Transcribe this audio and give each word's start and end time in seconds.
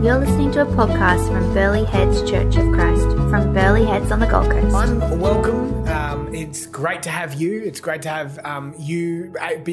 You're 0.00 0.20
listening 0.20 0.52
to 0.52 0.62
a 0.62 0.64
podcast 0.64 1.26
from 1.26 1.52
Burleigh 1.52 1.84
Heads 1.84 2.20
Church 2.30 2.54
of 2.54 2.72
Christ 2.72 3.02
from 3.02 3.52
Burleigh 3.52 3.84
Heads 3.84 4.12
on 4.12 4.20
the 4.20 4.28
Gold 4.28 4.48
Coast. 4.48 4.72
I'm 4.72 5.18
welcome. 5.18 5.88
Um, 5.88 6.32
it's 6.32 6.66
great 6.66 7.02
to 7.02 7.10
have 7.10 7.34
you. 7.34 7.64
It's 7.64 7.80
great 7.80 8.02
to 8.02 8.08
have 8.08 8.38
um, 8.44 8.76
you 8.78 9.32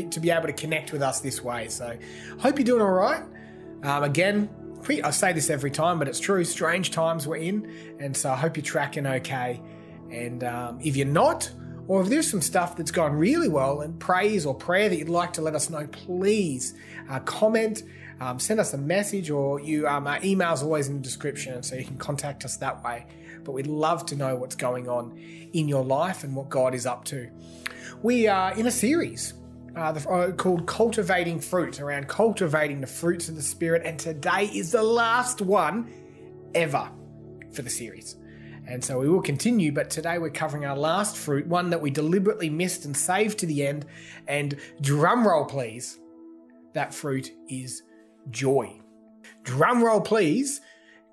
to 0.09 0.19
be 0.19 0.31
able 0.31 0.47
to 0.47 0.53
connect 0.53 0.91
with 0.91 1.03
us 1.03 1.19
this 1.19 1.43
way. 1.43 1.67
So, 1.67 1.95
hope 2.39 2.57
you're 2.57 2.65
doing 2.65 2.81
all 2.81 2.89
right. 2.89 3.21
Um, 3.83 4.01
again, 4.01 4.49
I 5.03 5.11
say 5.11 5.31
this 5.31 5.51
every 5.51 5.69
time, 5.69 5.99
but 5.99 6.07
it's 6.07 6.19
true. 6.19 6.43
Strange 6.43 6.89
times 6.89 7.27
we're 7.27 7.35
in, 7.35 7.71
and 7.99 8.17
so 8.17 8.31
I 8.31 8.35
hope 8.35 8.57
you're 8.57 8.63
tracking 8.63 9.05
okay. 9.05 9.61
And 10.09 10.43
um, 10.43 10.79
if 10.81 10.95
you're 10.95 11.05
not, 11.05 11.51
or 11.87 12.01
if 12.01 12.09
there's 12.09 12.29
some 12.29 12.41
stuff 12.41 12.75
that's 12.75 12.91
gone 12.91 13.13
really 13.13 13.47
well 13.47 13.81
and 13.81 13.99
praise 13.99 14.47
or 14.47 14.55
prayer 14.55 14.89
that 14.89 14.97
you'd 14.97 15.07
like 15.07 15.33
to 15.33 15.43
let 15.43 15.53
us 15.53 15.69
know, 15.69 15.85
please 15.85 16.73
uh, 17.11 17.19
comment, 17.19 17.83
um, 18.19 18.39
send 18.39 18.59
us 18.59 18.73
a 18.73 18.77
message, 18.77 19.29
or 19.29 19.59
you 19.59 19.87
um, 19.87 20.07
our 20.07 20.19
email's 20.23 20.63
always 20.63 20.87
in 20.87 20.97
the 20.97 21.01
description, 21.01 21.61
so 21.63 21.75
you 21.75 21.85
can 21.85 21.97
contact 21.97 22.45
us 22.45 22.57
that 22.57 22.83
way. 22.83 23.05
But 23.43 23.51
we'd 23.51 23.67
love 23.67 24.05
to 24.07 24.15
know 24.15 24.35
what's 24.35 24.55
going 24.55 24.89
on 24.89 25.17
in 25.53 25.67
your 25.67 25.83
life 25.83 26.23
and 26.23 26.35
what 26.35 26.49
God 26.49 26.73
is 26.73 26.85
up 26.85 27.05
to. 27.05 27.29
We 28.01 28.27
are 28.27 28.53
in 28.53 28.67
a 28.67 28.71
series 28.71 29.33
uh, 29.75 29.91
the, 29.91 30.09
uh, 30.09 30.31
called 30.31 30.65
Cultivating 30.65 31.39
Fruit, 31.39 31.79
around 31.79 32.07
cultivating 32.07 32.81
the 32.81 32.87
fruits 32.87 33.29
of 33.29 33.35
the 33.35 33.41
Spirit, 33.41 33.81
and 33.85 33.99
today 33.99 34.45
is 34.45 34.71
the 34.71 34.83
last 34.83 35.41
one 35.41 35.91
ever 36.53 36.89
for 37.51 37.61
the 37.61 37.69
series. 37.69 38.15
And 38.67 38.83
so 38.83 38.99
we 38.99 39.09
will 39.09 39.21
continue, 39.21 39.71
but 39.71 39.89
today 39.89 40.17
we're 40.17 40.31
covering 40.31 40.65
our 40.65 40.77
last 40.77 41.17
fruit, 41.17 41.45
one 41.45 41.69
that 41.69 41.81
we 41.81 41.91
deliberately 41.91 42.49
missed 42.49 42.85
and 42.85 42.97
saved 42.97 43.39
to 43.39 43.45
the 43.45 43.65
end. 43.65 43.85
And 44.27 44.57
drum 44.81 45.27
roll, 45.27 45.45
please. 45.45 45.99
That 46.73 46.93
fruit 46.93 47.31
is 47.47 47.83
joy. 48.29 48.79
Drum 49.43 49.83
roll, 49.83 50.01
please, 50.01 50.61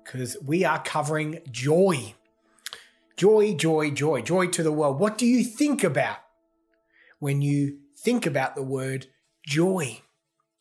because 0.03 0.37
we 0.43 0.65
are 0.65 0.81
covering 0.81 1.39
joy. 1.51 2.15
Joy, 3.15 3.53
joy, 3.53 3.91
joy, 3.91 4.21
joy 4.21 4.47
to 4.47 4.63
the 4.63 4.71
world. 4.71 4.99
What 4.99 5.17
do 5.17 5.25
you 5.25 5.43
think 5.43 5.83
about 5.83 6.17
when 7.19 7.41
you 7.41 7.77
think 7.97 8.25
about 8.25 8.55
the 8.55 8.63
word 8.63 9.07
joy? 9.45 10.01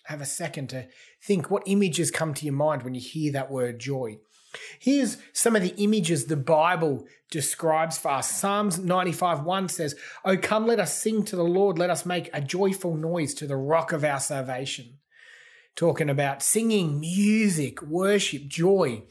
Have 0.05 0.21
a 0.21 0.27
second 0.27 0.69
to 0.71 0.89
think 1.23 1.51
what 1.51 1.63
images 1.67 2.11
come 2.11 2.35
to 2.35 2.45
your 2.45 2.55
mind 2.55 2.83
when 2.83 2.95
you 2.95 3.01
hear 3.01 3.33
that 3.33 3.51
word 3.51 3.79
joy. 3.79 4.19
Here's 4.79 5.17
some 5.33 5.57
of 5.57 5.63
the 5.63 5.75
images 5.77 6.27
the 6.27 6.37
Bible 6.37 7.07
describes 7.31 7.97
for 7.97 8.11
us. 8.11 8.31
Psalms 8.31 8.79
95 8.79 9.45
1 9.45 9.69
says, 9.69 9.95
Oh, 10.25 10.37
come, 10.37 10.67
let 10.67 10.81
us 10.81 11.01
sing 11.01 11.25
to 11.25 11.37
the 11.37 11.45
Lord. 11.45 11.79
Let 11.79 11.91
us 11.91 12.05
make 12.05 12.29
a 12.33 12.41
joyful 12.41 12.97
noise 12.97 13.33
to 13.35 13.47
the 13.47 13.57
rock 13.57 13.93
of 13.93 14.05
our 14.05 14.21
salvation. 14.21 14.99
Talking 15.75 16.11
about 16.11 16.43
singing, 16.43 17.01
music, 17.01 17.83
worship, 17.83 18.47
joy. 18.47 19.05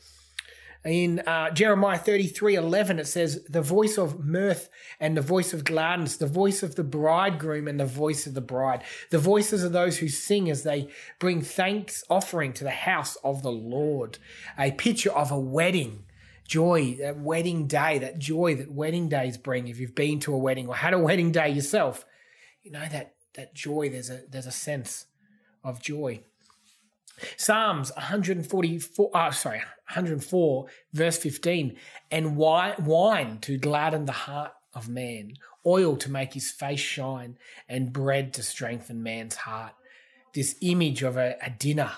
In 0.84 1.20
uh, 1.20 1.52
Jeremiah 1.52 1.98
33 2.00 2.56
11, 2.56 3.00
it 3.00 3.08
says, 3.08 3.44
The 3.46 3.62
voice 3.62 4.00
of 4.00 4.24
mirth 4.24 4.68
and 5.00 5.16
the 5.16 5.22
voice 5.22 5.54
of 5.54 5.64
gladness, 5.64 6.18
the 6.18 6.26
voice 6.26 6.64
of 6.64 6.76
the 6.76 6.84
bridegroom 6.84 7.68
and 7.68 7.80
the 7.80 7.86
voice 7.86 8.26
of 8.26 8.34
the 8.34 8.42
bride, 8.42 8.84
the 9.12 9.20
voices 9.20 9.64
of 9.64 9.74
those 9.74 10.00
who 10.00 10.08
sing 10.08 10.50
as 10.50 10.64
they 10.64 10.90
bring 11.20 11.42
thanks 11.42 12.04
offering 12.10 12.52
to 12.54 12.64
the 12.64 12.72
house 12.72 13.16
of 13.18 13.44
the 13.44 13.52
Lord. 13.52 14.18
A 14.58 14.72
picture 14.72 15.12
of 15.12 15.32
a 15.32 15.40
wedding. 15.40 16.06
Joy, 16.48 16.98
that 17.00 17.18
wedding 17.18 17.68
day, 17.68 18.00
that 18.00 18.20
joy 18.20 18.56
that 18.56 18.72
wedding 18.72 19.08
days 19.08 19.38
bring. 19.38 19.68
If 19.68 19.80
you've 19.80 19.96
been 19.96 20.20
to 20.22 20.34
a 20.34 20.38
wedding 20.38 20.68
or 20.68 20.76
had 20.76 20.94
a 20.94 21.00
wedding 21.00 21.32
day 21.32 21.50
yourself, 21.50 22.06
you 22.62 22.72
know 22.72 22.86
that 22.92 23.16
that 23.36 23.54
joy. 23.54 23.90
There's 23.90 24.10
a 24.10 24.24
there's 24.30 24.48
a 24.48 24.52
sense 24.52 25.06
of 25.64 25.82
joy. 25.82 26.24
Psalms 27.38 27.92
144, 27.96 29.12
uh, 29.14 29.32
sorry, 29.32 29.60
104, 29.60 30.66
verse 30.94 31.18
15, 31.18 31.76
and 32.10 32.36
wine 32.38 33.40
to 33.42 33.58
gladden 33.58 34.06
the 34.06 34.12
heart 34.12 34.52
of 34.74 34.90
man, 34.90 35.34
oil 35.66 35.96
to 35.98 36.12
make 36.12 36.34
his 36.34 36.52
face 36.52 36.80
shine, 36.80 37.38
and 37.68 37.94
bread 37.94 38.34
to 38.34 38.44
strengthen 38.44 39.04
man's 39.04 39.36
heart. 39.36 39.74
This 40.34 40.56
image 40.62 41.04
of 41.04 41.18
a, 41.18 41.36
a 41.42 41.50
dinner 41.50 41.92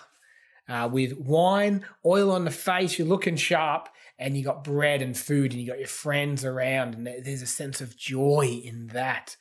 uh, 0.68 0.90
with 0.92 1.18
wine, 1.18 1.86
oil 2.06 2.32
on 2.32 2.46
the 2.46 2.52
face, 2.52 2.98
you're 2.98 3.08
looking 3.08 3.36
sharp, 3.36 3.90
and 4.18 4.38
you 4.38 4.44
got 4.44 4.64
bread 4.64 5.02
and 5.02 5.18
food, 5.18 5.52
and 5.52 5.62
you 5.62 5.68
got 5.68 5.80
your 5.80 5.88
friends 5.88 6.46
around, 6.46 6.96
and 6.96 7.06
there's 7.06 7.42
a 7.42 7.48
sense 7.48 7.82
of 7.82 7.98
joy 7.98 8.62
in 8.64 8.88
that. 8.88 9.36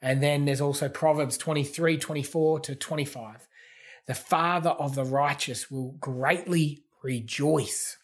And 0.00 0.22
then 0.22 0.44
there's 0.44 0.60
also 0.60 0.88
Proverbs 0.88 1.38
23, 1.38 1.96
24 1.96 2.60
to 2.60 2.74
25 2.74 3.48
the 4.06 4.14
father 4.14 4.70
of 4.70 4.94
the 4.94 5.04
righteous 5.04 5.70
will 5.70 5.92
greatly 6.00 6.84
rejoice. 7.02 7.96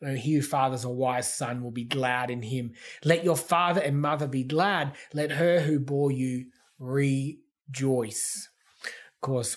And 0.00 0.18
he 0.18 0.34
who 0.34 0.42
fathers 0.42 0.84
a 0.84 0.90
wise 0.90 1.32
son 1.32 1.62
will 1.62 1.70
be 1.70 1.84
glad 1.84 2.30
in 2.30 2.42
him. 2.42 2.72
Let 3.04 3.24
your 3.24 3.36
father 3.36 3.80
and 3.80 4.00
mother 4.00 4.26
be 4.26 4.44
glad. 4.44 4.92
Let 5.12 5.32
her 5.32 5.60
who 5.60 5.78
bore 5.78 6.10
you 6.10 6.46
rejoice. 6.78 8.48
Of 8.84 9.20
course, 9.20 9.56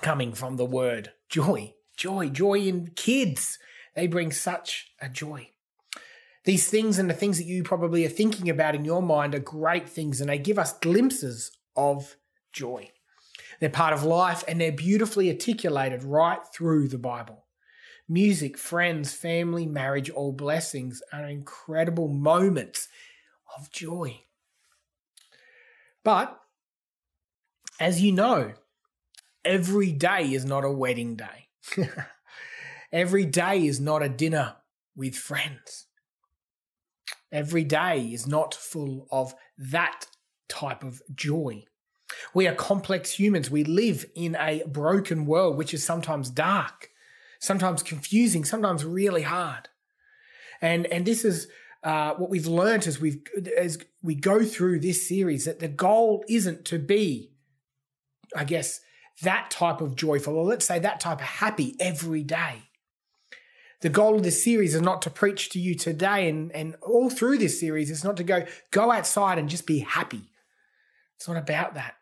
coming 0.00 0.32
from 0.32 0.56
the 0.56 0.64
word 0.64 1.12
joy, 1.28 1.74
joy, 1.96 2.28
joy 2.28 2.60
in 2.60 2.92
kids. 2.94 3.58
They 3.94 4.06
bring 4.06 4.32
such 4.32 4.92
a 5.00 5.08
joy. 5.08 5.50
These 6.44 6.68
things 6.68 6.98
and 6.98 7.08
the 7.08 7.14
things 7.14 7.38
that 7.38 7.46
you 7.46 7.62
probably 7.62 8.04
are 8.04 8.10
thinking 8.10 8.50
about 8.50 8.74
in 8.74 8.84
your 8.84 9.02
mind 9.02 9.34
are 9.34 9.40
great 9.40 9.88
things 9.88 10.20
and 10.20 10.28
they 10.28 10.38
give 10.38 10.58
us 10.58 10.78
glimpses 10.78 11.56
of 11.74 12.16
joy. 12.52 12.90
They're 13.64 13.70
part 13.70 13.94
of 13.94 14.04
life 14.04 14.44
and 14.46 14.60
they're 14.60 14.70
beautifully 14.70 15.30
articulated 15.30 16.04
right 16.04 16.40
through 16.54 16.88
the 16.88 16.98
Bible. 16.98 17.46
Music, 18.06 18.58
friends, 18.58 19.14
family, 19.14 19.64
marriage, 19.64 20.10
all 20.10 20.32
blessings 20.32 21.00
are 21.14 21.26
incredible 21.26 22.08
moments 22.08 22.88
of 23.56 23.70
joy. 23.72 24.20
But 26.04 26.38
as 27.80 28.02
you 28.02 28.12
know, 28.12 28.52
every 29.46 29.92
day 29.92 30.34
is 30.34 30.44
not 30.44 30.66
a 30.66 30.70
wedding 30.70 31.16
day. 31.16 31.48
every 32.92 33.24
day 33.24 33.64
is 33.64 33.80
not 33.80 34.02
a 34.02 34.10
dinner 34.10 34.56
with 34.94 35.16
friends. 35.16 35.86
Every 37.32 37.64
day 37.64 38.10
is 38.12 38.26
not 38.26 38.52
full 38.52 39.08
of 39.10 39.34
that 39.56 40.04
type 40.50 40.84
of 40.84 41.00
joy. 41.14 41.64
We 42.32 42.46
are 42.48 42.54
complex 42.54 43.12
humans. 43.12 43.50
We 43.50 43.64
live 43.64 44.06
in 44.14 44.36
a 44.36 44.62
broken 44.66 45.26
world, 45.26 45.56
which 45.56 45.74
is 45.74 45.84
sometimes 45.84 46.30
dark, 46.30 46.90
sometimes 47.38 47.82
confusing, 47.82 48.44
sometimes 48.44 48.84
really 48.84 49.22
hard. 49.22 49.68
And, 50.60 50.86
and 50.86 51.04
this 51.04 51.24
is 51.24 51.48
uh, 51.82 52.14
what 52.14 52.30
we've 52.30 52.46
learned 52.46 52.86
as, 52.86 53.00
we've, 53.00 53.20
as 53.56 53.78
we 54.02 54.14
go 54.14 54.44
through 54.44 54.80
this 54.80 55.06
series 55.06 55.44
that 55.44 55.58
the 55.58 55.68
goal 55.68 56.24
isn't 56.28 56.64
to 56.66 56.78
be, 56.78 57.32
I 58.34 58.44
guess, 58.44 58.80
that 59.22 59.50
type 59.50 59.80
of 59.80 59.94
joyful, 59.94 60.36
or 60.36 60.44
let's 60.44 60.64
say 60.64 60.78
that 60.78 61.00
type 61.00 61.18
of 61.18 61.26
happy 61.26 61.76
every 61.78 62.22
day. 62.22 62.70
The 63.80 63.90
goal 63.90 64.16
of 64.16 64.22
this 64.22 64.42
series 64.42 64.74
is 64.74 64.80
not 64.80 65.02
to 65.02 65.10
preach 65.10 65.50
to 65.50 65.60
you 65.60 65.74
today 65.74 66.28
and, 66.28 66.50
and 66.52 66.74
all 66.80 67.10
through 67.10 67.36
this 67.38 67.60
series, 67.60 67.90
it's 67.90 68.02
not 68.02 68.16
to 68.16 68.24
go, 68.24 68.46
go 68.70 68.90
outside 68.90 69.38
and 69.38 69.48
just 69.48 69.66
be 69.66 69.80
happy. 69.80 70.22
It's 71.16 71.28
not 71.28 71.36
about 71.36 71.74
that. 71.74 71.96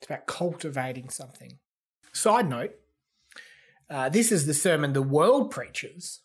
It's 0.00 0.08
about 0.08 0.26
cultivating 0.26 1.10
something. 1.10 1.58
Side 2.12 2.48
note 2.48 2.74
uh, 3.90 4.08
this 4.08 4.30
is 4.30 4.46
the 4.46 4.54
sermon 4.54 4.92
the 4.92 5.02
world 5.02 5.50
preaches. 5.50 6.20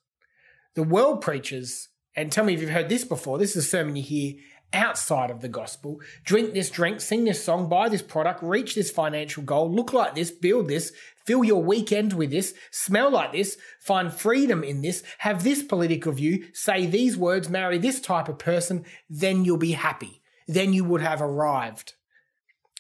The 0.75 0.84
world 0.84 1.22
preaches, 1.22 1.90
and 2.16 2.31
tell 2.31 2.46
me 2.46 2.53
if 2.53 2.62
you've 2.62 2.69
heard 2.69 2.90
this 2.90 3.03
before, 3.03 3.38
this 3.38 3.56
is 3.56 3.66
a 3.66 3.68
sermon 3.68 3.96
you 3.96 4.03
hear 4.03 4.34
outside 4.72 5.31
of 5.31 5.41
the 5.41 5.47
gospel. 5.47 6.00
Drink 6.24 6.53
this 6.53 6.69
drink, 6.69 7.02
sing 7.02 7.24
this 7.24 7.44
song, 7.44 7.68
buy 7.69 7.90
this 7.90 8.02
product, 8.02 8.44
reach 8.44 8.75
this 8.75 8.91
financial 8.91 9.41
goal, 9.41 9.72
look 9.72 9.94
like 9.94 10.16
this, 10.16 10.31
build 10.31 10.68
this, 10.68 10.91
fill 11.26 11.44
your 11.44 11.64
weekend 11.64 12.14
with 12.14 12.29
this, 12.29 12.53
smell 12.72 13.09
like 13.11 13.32
this, 13.32 13.58
find 13.79 14.14
freedom 14.14 14.64
in 14.64 14.82
this, 14.82 15.02
have 15.20 15.44
this 15.44 15.64
political 15.64 16.11
view, 16.11 16.46
say 16.53 16.85
these 16.85 17.17
words, 17.17 17.49
marry 17.49 17.78
this 17.78 18.02
type 18.02 18.28
of 18.28 18.38
person, 18.38 18.85
then 19.09 19.46
you'll 19.46 19.58
be 19.58 19.72
happy. 19.72 20.22
Then 20.47 20.73
you 20.73 20.84
would 20.84 21.02
have 21.02 21.22
arrived. 21.22 21.94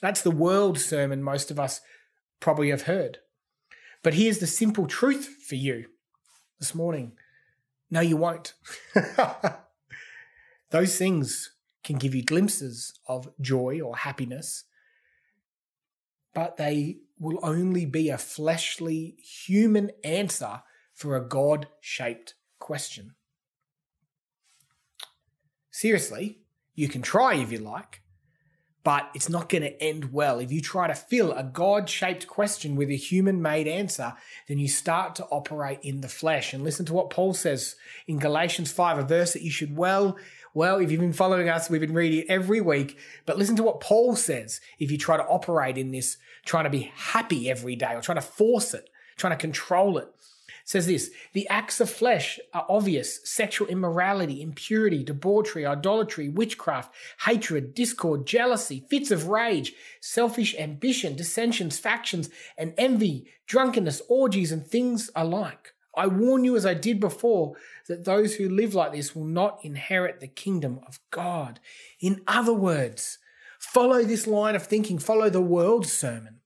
That's 0.01 0.21
the 0.21 0.31
world 0.31 0.79
sermon 0.79 1.23
most 1.23 1.51
of 1.51 1.59
us 1.59 1.81
probably 2.39 2.69
have 2.69 2.83
heard. 2.83 3.19
But 4.03 4.13
here's 4.13 4.39
the 4.39 4.47
simple 4.47 4.87
truth 4.87 5.43
for 5.47 5.55
you 5.55 5.85
this 6.59 6.75
morning 6.75 7.13
no, 7.89 8.01
you 8.01 8.17
won't. 8.17 8.53
Those 10.71 10.97
things 10.97 11.51
can 11.83 11.97
give 11.97 12.15
you 12.15 12.23
glimpses 12.23 12.99
of 13.07 13.29
joy 13.39 13.79
or 13.79 13.95
happiness, 13.95 14.63
but 16.33 16.57
they 16.57 16.97
will 17.19 17.39
only 17.43 17.85
be 17.85 18.09
a 18.09 18.17
fleshly 18.17 19.15
human 19.45 19.91
answer 20.03 20.63
for 20.93 21.15
a 21.15 21.27
God 21.27 21.67
shaped 21.79 22.33
question. 22.59 23.13
Seriously, 25.71 26.39
you 26.73 26.87
can 26.87 27.01
try 27.01 27.35
if 27.35 27.51
you 27.51 27.59
like, 27.59 28.01
but 28.85 29.09
it's 29.15 29.29
not 29.29 29.49
going 29.49 29.63
to 29.63 29.83
end 29.83 30.13
well. 30.13 30.37
If 30.37 30.51
you 30.51 30.61
try 30.61 30.85
to 30.87 30.93
fill 30.93 31.33
a 31.33 31.43
God 31.43 31.89
shaped 31.89 32.27
question 32.27 32.75
with 32.75 32.89
a 32.91 32.95
human 32.95 33.41
made 33.41 33.67
answer, 33.67 34.13
then 34.47 34.59
you 34.59 34.67
start 34.67 35.15
to 35.15 35.25
operate 35.25 35.79
in 35.81 36.01
the 36.01 36.07
flesh. 36.07 36.53
And 36.53 36.63
listen 36.63 36.85
to 36.85 36.93
what 36.93 37.09
Paul 37.09 37.33
says 37.33 37.75
in 38.05 38.19
Galatians 38.19 38.71
5, 38.71 38.99
a 38.99 39.03
verse 39.03 39.33
that 39.33 39.41
you 39.41 39.49
should 39.49 39.75
well, 39.75 40.15
well, 40.53 40.77
if 40.77 40.91
you've 40.91 41.01
been 41.01 41.13
following 41.13 41.49
us, 41.49 41.67
we've 41.67 41.81
been 41.81 41.95
reading 41.95 42.19
it 42.19 42.27
every 42.29 42.61
week. 42.61 42.97
But 43.25 43.39
listen 43.39 43.55
to 43.55 43.63
what 43.63 43.81
Paul 43.81 44.15
says 44.15 44.61
if 44.77 44.91
you 44.91 44.99
try 44.99 45.17
to 45.17 45.25
operate 45.25 45.79
in 45.79 45.89
this, 45.89 46.17
trying 46.45 46.65
to 46.65 46.69
be 46.69 46.93
happy 46.95 47.49
every 47.49 47.75
day 47.75 47.95
or 47.95 48.01
trying 48.01 48.17
to 48.17 48.21
force 48.21 48.75
it, 48.75 48.87
trying 49.17 49.33
to 49.33 49.37
control 49.37 49.97
it 49.97 50.07
says 50.65 50.87
this 50.87 51.11
the 51.33 51.47
acts 51.47 51.79
of 51.79 51.89
flesh 51.89 52.39
are 52.53 52.65
obvious 52.67 53.21
sexual 53.23 53.67
immorality, 53.67 54.41
impurity, 54.41 55.03
debauchery, 55.03 55.65
idolatry, 55.65 56.27
witchcraft, 56.27 56.93
hatred, 57.21 57.73
discord, 57.73 58.25
jealousy, 58.25 58.85
fits 58.89 59.11
of 59.11 59.27
rage, 59.27 59.73
selfish 60.01 60.55
ambition, 60.57 61.15
dissensions, 61.15 61.79
factions, 61.79 62.29
and 62.57 62.73
envy, 62.77 63.27
drunkenness, 63.45 64.01
orgies, 64.09 64.51
and 64.51 64.65
things 64.65 65.09
alike. 65.15 65.73
I 65.95 66.07
warn 66.07 66.43
you, 66.43 66.57
as 66.57 66.65
I 66.65 66.73
did 66.73 66.99
before, 66.99 67.55
that 67.87 68.03
those 68.03 68.35
who 68.35 68.49
live 68.49 68.75
like 68.75 68.91
this 68.91 69.15
will 69.15 69.23
not 69.23 69.59
inherit 69.63 70.19
the 70.19 70.27
kingdom 70.27 70.81
of 70.85 70.99
God. 71.09 71.61
In 72.01 72.21
other 72.27 72.53
words, 72.53 73.19
follow 73.59 74.03
this 74.03 74.27
line 74.27 74.55
of 74.55 74.67
thinking, 74.67 74.99
follow 74.99 75.29
the 75.29 75.41
world 75.41 75.85
sermon 75.85 76.41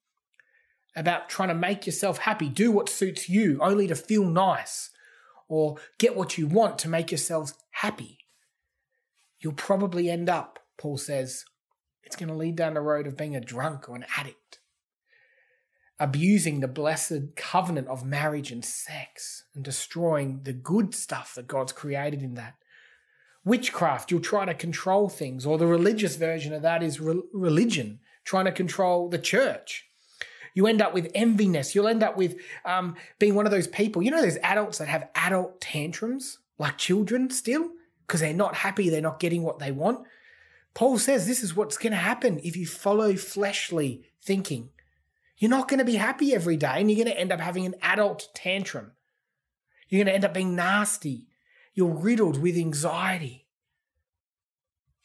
about 0.96 1.30
trying 1.30 1.50
to 1.50 1.56
make 1.56 1.86
yourself 1.86 2.20
happy, 2.20 2.50
do 2.50 2.72
what 2.72 2.90
suits 2.90 3.30
you, 3.30 3.60
only 3.62 3.88
to 3.88 3.96
feel 3.96 4.26
nice, 4.26 4.90
or 5.48 5.78
get 5.98 6.16
what 6.16 6.38
you 6.38 6.48
want 6.48 6.78
to 6.80 6.90
make 6.90 7.12
yourselves 7.12 7.54
happy, 7.72 8.20
you'll 9.40 9.54
probably 9.54 10.10
end 10.10 10.30
up, 10.30 10.60
Paul 10.78 10.98
says, 10.98 11.46
it's 12.04 12.16
going 12.16 12.30
to 12.30 12.36
lead 12.36 12.56
down 12.56 12.74
the 12.74 12.82
road 12.82 13.08
of 13.08 13.18
being 13.18 13.36
a 13.36 13.42
drunk 13.42 13.90
or 13.90 13.96
an 13.96 14.06
addict, 14.18 14.60
abusing 16.00 16.60
the 16.60 16.68
blessed 16.68 17.36
covenant 17.36 17.88
of 17.88 18.06
marriage 18.06 18.52
and 18.52 18.64
sex, 18.64 19.44
and 19.54 19.64
destroying 19.64 20.42
the 20.44 20.54
good 20.54 20.94
stuff 20.94 21.34
that 21.36 21.48
God's 21.48 21.72
created 21.72 22.22
in 22.22 22.36
that. 22.36 22.56
Witchcraft, 23.46 24.12
you'll 24.12 24.20
try 24.22 24.46
to 24.46 24.54
control 24.54 25.10
things, 25.10 25.46
or 25.46 25.58
the 25.58 25.68
religious 25.68 26.16
version 26.16 26.54
of 26.54 26.62
that 26.62 26.84
is 26.84 27.00
re- 27.00 27.22
religion, 27.34 28.00
trying 28.24 28.46
to 28.46 28.52
control 28.52 29.10
the 29.10 29.18
church 29.18 29.89
you 30.54 30.68
end 30.68 30.82
up 30.82 30.94
with 30.94 31.12
enviness. 31.14 31.76
You'll 31.76 31.88
end 31.88 32.04
up 32.04 32.18
with 32.18 32.38
um, 32.66 32.96
being 33.20 33.36
one 33.36 33.46
of 33.46 33.52
those 33.52 33.68
people. 33.68 34.02
You 34.02 34.12
know, 34.12 34.22
there's 34.22 34.38
adults 34.38 34.78
that 34.80 34.88
have 34.88 35.10
adult 35.16 35.62
tantrums 35.62 36.40
like 36.58 36.78
children 36.78 37.30
still 37.30 37.70
because 38.06 38.22
they're 38.22 38.34
not 38.34 38.56
happy, 38.56 38.90
they're 38.90 39.02
not 39.02 39.20
getting 39.20 39.44
what 39.44 39.60
they 39.60 39.72
want. 39.72 40.06
Paul 40.74 40.98
says 40.98 41.28
this 41.28 41.44
is 41.44 41.56
what's 41.56 41.78
going 41.78 41.92
to 41.92 41.98
happen 41.98 42.40
if 42.44 42.56
you 42.56 42.66
follow 42.66 43.16
fleshly 43.16 44.04
thinking. 44.22 44.70
You're 45.38 45.50
not 45.50 45.68
going 45.68 45.80
to 45.80 45.86
be 45.86 45.96
happy 45.96 46.34
every 46.34 46.58
day 46.58 46.74
and 46.76 46.90
you're 46.90 47.04
going 47.04 47.16
to 47.16 47.20
end 47.20 47.32
up 47.32 47.40
having 47.40 47.66
an 47.66 47.76
adult 47.82 48.28
tantrum. 48.34 48.92
You're 49.88 50.00
going 50.00 50.08
to 50.08 50.14
end 50.14 50.26
up 50.26 50.34
being 50.34 50.56
nasty. 50.56 51.28
You're 51.74 51.94
riddled 51.94 52.42
with 52.42 52.58
anxiety. 52.58 53.48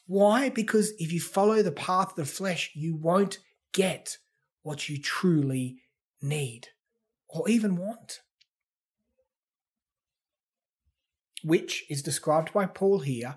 Why? 0.07 0.49
Because 0.49 0.93
if 0.99 1.13
you 1.13 1.21
follow 1.21 1.63
the 1.63 1.73
path 1.73 2.11
of 2.11 2.17
the 2.17 2.27
flesh, 2.27 2.71
you 2.75 2.95
won't 2.95 3.39
get 3.73 4.19
what 4.65 4.89
you 4.89 5.01
truly 5.01 5.77
need 6.21 6.69
or 7.29 7.49
even 7.49 7.77
want. 7.77 8.21
Which 11.45 11.85
is 11.89 12.03
described 12.03 12.53
by 12.53 12.67
Paul 12.67 13.01
here 13.01 13.37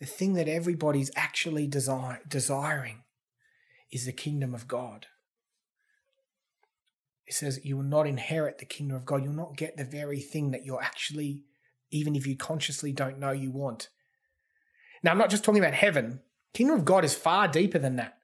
the 0.00 0.06
thing 0.06 0.34
that 0.34 0.48
everybody's 0.48 1.12
actually 1.16 1.68
desire, 1.68 2.20
desiring 2.28 3.04
is 3.92 4.04
the 4.04 4.12
kingdom 4.12 4.52
of 4.52 4.66
God. 4.66 5.06
It 7.26 7.34
says 7.34 7.64
you 7.64 7.76
will 7.76 7.84
not 7.84 8.08
inherit 8.08 8.58
the 8.58 8.64
kingdom 8.64 8.96
of 8.96 9.06
God. 9.06 9.22
You'll 9.22 9.32
not 9.32 9.56
get 9.56 9.76
the 9.76 9.84
very 9.84 10.20
thing 10.20 10.50
that 10.50 10.64
you're 10.64 10.82
actually, 10.82 11.42
even 11.90 12.16
if 12.16 12.26
you 12.26 12.36
consciously 12.36 12.92
don't 12.92 13.20
know 13.20 13.30
you 13.30 13.52
want. 13.52 13.88
Now, 15.04 15.12
I'm 15.12 15.18
not 15.18 15.30
just 15.30 15.44
talking 15.44 15.62
about 15.62 15.74
heaven. 15.74 16.20
Kingdom 16.52 16.80
of 16.80 16.84
God 16.84 17.04
is 17.04 17.14
far 17.14 17.46
deeper 17.46 17.78
than 17.78 17.96
that. 17.96 18.18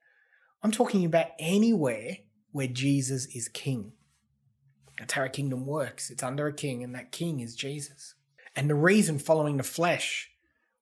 I'm 0.61 0.71
talking 0.71 1.05
about 1.05 1.27
anywhere 1.39 2.17
where 2.51 2.67
Jesus 2.67 3.25
is 3.27 3.47
king. 3.47 3.93
That's 4.99 5.13
how 5.13 5.23
a 5.23 5.29
kingdom 5.29 5.65
works. 5.65 6.09
It's 6.09 6.23
under 6.23 6.47
a 6.47 6.53
king, 6.53 6.83
and 6.83 6.93
that 6.95 7.11
king 7.11 7.39
is 7.39 7.55
Jesus. 7.55 8.15
And 8.55 8.69
the 8.69 8.75
reason 8.75 9.19
following 9.19 9.57
the 9.57 9.63
flesh 9.63 10.29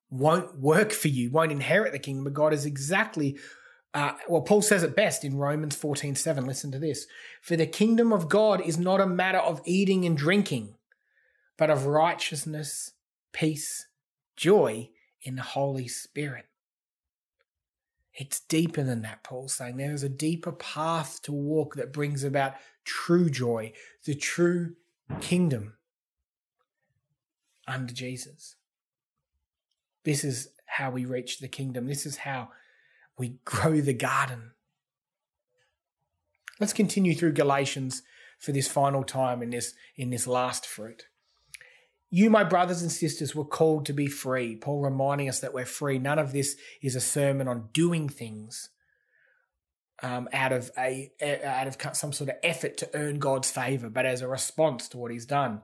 won't 0.10 0.60
work 0.60 0.92
for 0.92 1.08
you, 1.08 1.30
won't 1.30 1.52
inherit 1.52 1.92
the 1.92 2.00
kingdom 2.00 2.28
of 2.28 2.34
God 2.34 2.54
is 2.54 2.66
exactly 2.66 3.38
uh, 3.94 4.12
well, 4.28 4.42
Paul 4.42 4.62
says 4.62 4.84
it 4.84 4.96
best 4.96 5.24
in 5.24 5.38
Romans 5.38 5.76
14 5.76 6.16
7. 6.16 6.46
Listen 6.46 6.72
to 6.72 6.80
this. 6.80 7.08
For 7.42 7.56
the 7.56 7.66
kingdom 7.66 8.14
of 8.14 8.30
God 8.30 8.62
is 8.62 8.78
not 8.78 9.02
a 9.02 9.08
matter 9.08 9.40
of 9.40 9.62
eating 9.66 10.06
and 10.06 10.16
drinking, 10.16 10.76
but 11.58 11.72
of 11.72 11.88
righteousness, 11.88 12.92
peace, 13.32 13.88
joy 14.36 14.90
in 15.24 15.36
the 15.36 15.42
Holy 15.42 15.88
Spirit. 15.88 16.46
It's 18.14 18.40
deeper 18.40 18.84
than 18.84 19.02
that, 19.04 19.24
Paul's 19.24 19.54
saying. 19.54 19.78
There 19.78 19.94
is 19.94 20.04
a 20.04 20.10
deeper 20.10 20.52
path 20.52 21.22
to 21.24 21.32
walk 21.32 21.76
that 21.76 21.94
brings 21.94 22.24
about 22.24 22.56
true 22.84 23.30
joy, 23.30 23.74
the 24.06 24.16
true 24.16 24.76
kingdom 25.22 25.76
under 27.68 27.94
Jesus. 27.94 28.56
This 30.04 30.24
is 30.24 30.50
how 30.66 30.92
we 30.92 31.06
reach 31.06 31.40
the 31.40 31.48
kingdom. 31.48 31.88
This 31.88 32.06
is 32.06 32.18
how 32.18 32.50
we 33.18 33.36
grow 33.46 33.80
the 33.80 33.94
garden. 33.94 34.52
Let's 36.60 36.74
continue 36.74 37.16
through 37.16 37.34
Galatians 37.34 38.02
for 38.38 38.52
this 38.52 38.68
final 38.68 39.04
time 39.04 39.42
in 39.42 39.50
this 39.50 39.74
in 39.96 40.10
this 40.10 40.28
last 40.28 40.66
fruit. 40.66 41.04
You, 42.12 42.30
my 42.30 42.44
brothers 42.44 42.82
and 42.82 42.92
sisters, 42.92 43.36
were 43.36 43.46
called 43.46 43.86
to 43.86 43.94
be 43.94 44.08
free. 44.08 44.56
Paul 44.56 44.82
reminding 44.82 45.30
us 45.30 45.40
that 45.42 45.54
we're 45.54 45.66
free. 45.66 46.00
None 46.00 46.18
of 46.18 46.32
this 46.32 46.56
is 46.82 46.96
a 46.96 47.02
sermon 47.02 47.48
on 47.48 47.70
doing 47.72 48.10
things 48.10 48.70
um, 50.02 50.28
out 50.34 50.52
of 50.52 50.72
a 50.78 51.12
out 51.46 51.68
of 51.68 51.78
some 51.96 52.14
sort 52.14 52.30
of 52.30 52.38
effort 52.44 52.78
to 52.78 52.90
earn 52.94 53.20
God's 53.20 53.52
favor, 53.52 53.90
but 53.90 54.06
as 54.06 54.22
a 54.22 54.28
response 54.28 54.88
to 54.90 54.98
what 54.98 55.12
He's 55.12 55.26
done. 55.26 55.62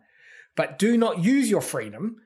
But 0.56 0.78
do 0.78 0.98
not 0.98 1.24
use 1.24 1.50
your 1.50 1.62
freedom, 1.62 2.18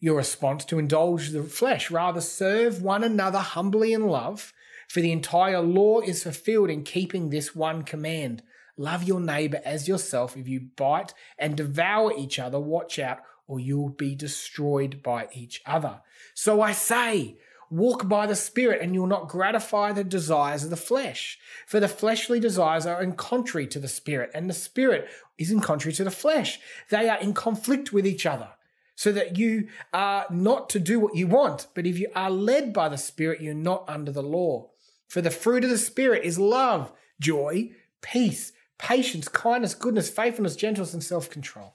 your 0.00 0.16
response, 0.16 0.64
to 0.66 0.78
indulge 0.78 1.30
the 1.30 1.42
flesh. 1.42 1.90
Rather, 1.90 2.20
serve 2.20 2.82
one 2.82 3.04
another 3.04 3.38
humbly 3.38 3.92
in 3.92 4.06
love. 4.06 4.52
For 4.88 5.00
the 5.00 5.12
entire 5.12 5.60
law 5.60 6.00
is 6.00 6.22
fulfilled 6.22 6.68
in 6.68 6.84
keeping 6.84 7.30
this 7.30 7.54
one 7.54 7.84
command: 7.84 8.42
love 8.76 9.04
your 9.04 9.20
neighbor 9.20 9.60
as 9.64 9.88
yourself. 9.88 10.36
If 10.36 10.48
you 10.48 10.68
bite 10.76 11.14
and 11.38 11.56
devour 11.56 12.12
each 12.16 12.38
other, 12.38 12.60
watch 12.60 12.98
out 12.98 13.20
or 13.46 13.60
you'll 13.60 13.90
be 13.90 14.14
destroyed 14.14 15.02
by 15.02 15.28
each 15.32 15.62
other. 15.66 16.00
So 16.34 16.62
I 16.62 16.72
say, 16.72 17.38
walk 17.70 18.08
by 18.08 18.26
the 18.26 18.36
Spirit, 18.36 18.82
and 18.82 18.94
you'll 18.94 19.06
not 19.06 19.28
gratify 19.28 19.92
the 19.92 20.04
desires 20.04 20.64
of 20.64 20.70
the 20.70 20.76
flesh. 20.76 21.38
For 21.66 21.80
the 21.80 21.88
fleshly 21.88 22.38
desires 22.38 22.86
are 22.86 23.02
in 23.02 23.12
contrary 23.12 23.66
to 23.68 23.78
the 23.78 23.88
Spirit, 23.88 24.30
and 24.34 24.48
the 24.48 24.54
Spirit 24.54 25.08
is 25.38 25.50
in 25.50 25.60
contrary 25.60 25.94
to 25.94 26.04
the 26.04 26.10
flesh. 26.10 26.60
They 26.90 27.08
are 27.08 27.18
in 27.18 27.32
conflict 27.34 27.92
with 27.92 28.06
each 28.06 28.26
other. 28.26 28.50
So 28.94 29.10
that 29.12 29.38
you 29.38 29.68
are 29.94 30.26
not 30.30 30.68
to 30.70 30.78
do 30.78 31.00
what 31.00 31.16
you 31.16 31.26
want, 31.26 31.66
but 31.74 31.86
if 31.86 31.98
you 31.98 32.08
are 32.14 32.30
led 32.30 32.74
by 32.74 32.90
the 32.90 32.98
Spirit, 32.98 33.40
you're 33.40 33.54
not 33.54 33.84
under 33.88 34.12
the 34.12 34.22
law. 34.22 34.68
For 35.08 35.22
the 35.22 35.30
fruit 35.30 35.64
of 35.64 35.70
the 35.70 35.78
Spirit 35.78 36.24
is 36.24 36.38
love, 36.38 36.92
joy, 37.18 37.70
peace, 38.02 38.52
patience, 38.78 39.28
kindness, 39.28 39.74
goodness, 39.74 40.10
faithfulness, 40.10 40.56
gentleness, 40.56 40.92
and 40.92 41.02
self 41.02 41.30
control. 41.30 41.74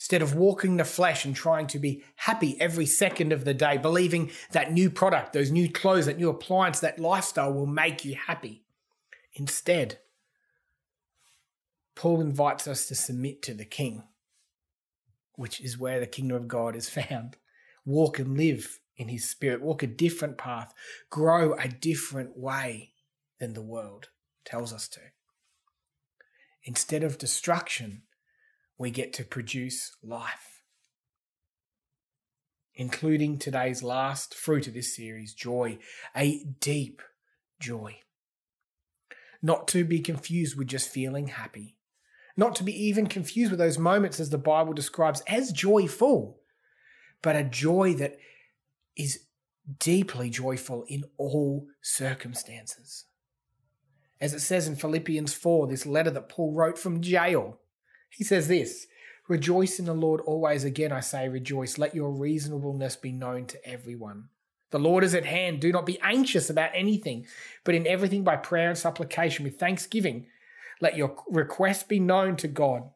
Instead 0.00 0.22
of 0.22 0.34
walking 0.34 0.78
the 0.78 0.84
flesh 0.84 1.26
and 1.26 1.36
trying 1.36 1.66
to 1.66 1.78
be 1.78 2.02
happy 2.16 2.58
every 2.58 2.86
second 2.86 3.32
of 3.32 3.44
the 3.44 3.52
day, 3.52 3.76
believing 3.76 4.30
that 4.50 4.72
new 4.72 4.88
product, 4.88 5.34
those 5.34 5.50
new 5.50 5.70
clothes, 5.70 6.06
that 6.06 6.16
new 6.16 6.30
appliance, 6.30 6.80
that 6.80 6.98
lifestyle 6.98 7.52
will 7.52 7.66
make 7.66 8.02
you 8.02 8.14
happy. 8.14 8.64
Instead, 9.34 9.98
Paul 11.94 12.22
invites 12.22 12.66
us 12.66 12.86
to 12.86 12.94
submit 12.94 13.42
to 13.42 13.52
the 13.52 13.66
King, 13.66 14.04
which 15.34 15.60
is 15.60 15.76
where 15.76 16.00
the 16.00 16.06
kingdom 16.06 16.38
of 16.38 16.48
God 16.48 16.76
is 16.76 16.88
found. 16.88 17.36
Walk 17.84 18.18
and 18.18 18.38
live 18.38 18.80
in 18.96 19.08
his 19.08 19.28
spirit, 19.28 19.60
walk 19.60 19.82
a 19.82 19.86
different 19.86 20.38
path, 20.38 20.72
grow 21.10 21.52
a 21.52 21.68
different 21.68 22.38
way 22.38 22.94
than 23.38 23.52
the 23.52 23.60
world 23.60 24.08
tells 24.46 24.72
us 24.72 24.88
to. 24.88 25.00
Instead 26.64 27.02
of 27.02 27.18
destruction, 27.18 28.02
we 28.80 28.90
get 28.90 29.12
to 29.12 29.24
produce 29.24 29.94
life. 30.02 30.62
including 32.72 33.36
today's 33.36 33.82
last 33.82 34.34
fruit 34.34 34.66
of 34.66 34.72
this 34.72 34.96
series 34.96 35.34
joy, 35.34 35.76
a 36.16 36.42
deep 36.60 37.02
joy. 37.58 37.94
Not 39.42 39.68
to 39.68 39.84
be 39.84 40.00
confused 40.00 40.56
with 40.56 40.68
just 40.68 40.88
feeling 40.88 41.26
happy, 41.26 41.76
not 42.38 42.54
to 42.54 42.64
be 42.64 42.72
even 42.72 43.06
confused 43.06 43.50
with 43.50 43.58
those 43.58 43.76
moments 43.76 44.18
as 44.18 44.30
the 44.30 44.38
Bible 44.38 44.72
describes 44.72 45.22
as 45.26 45.52
joyful, 45.52 46.38
but 47.20 47.36
a 47.36 47.44
joy 47.44 47.92
that 47.94 48.16
is 48.96 49.26
deeply 49.78 50.30
joyful 50.30 50.86
in 50.88 51.04
all 51.18 51.66
circumstances. 51.82 53.04
As 54.22 54.32
it 54.32 54.40
says 54.40 54.66
in 54.66 54.76
Philippians 54.76 55.34
4, 55.34 55.66
this 55.66 55.84
letter 55.84 56.10
that 56.12 56.30
Paul 56.30 56.54
wrote 56.54 56.78
from 56.78 57.02
jail, 57.02 57.58
he 58.10 58.24
says 58.24 58.48
this 58.48 58.86
Rejoice 59.28 59.78
in 59.78 59.84
the 59.84 59.94
Lord 59.94 60.20
always. 60.22 60.64
Again, 60.64 60.90
I 60.90 61.00
say, 61.00 61.28
rejoice. 61.28 61.78
Let 61.78 61.94
your 61.94 62.10
reasonableness 62.10 62.96
be 62.96 63.12
known 63.12 63.46
to 63.46 63.64
everyone. 63.64 64.28
The 64.70 64.78
Lord 64.78 65.04
is 65.04 65.14
at 65.14 65.24
hand. 65.24 65.60
Do 65.60 65.72
not 65.72 65.86
be 65.86 66.00
anxious 66.00 66.50
about 66.50 66.70
anything, 66.74 67.26
but 67.64 67.74
in 67.74 67.86
everything 67.86 68.24
by 68.24 68.36
prayer 68.36 68.68
and 68.68 68.78
supplication 68.78 69.44
with 69.44 69.58
thanksgiving, 69.58 70.26
let 70.80 70.96
your 70.96 71.16
request 71.28 71.88
be 71.88 72.00
known 72.00 72.36
to 72.36 72.48
God. 72.48 72.90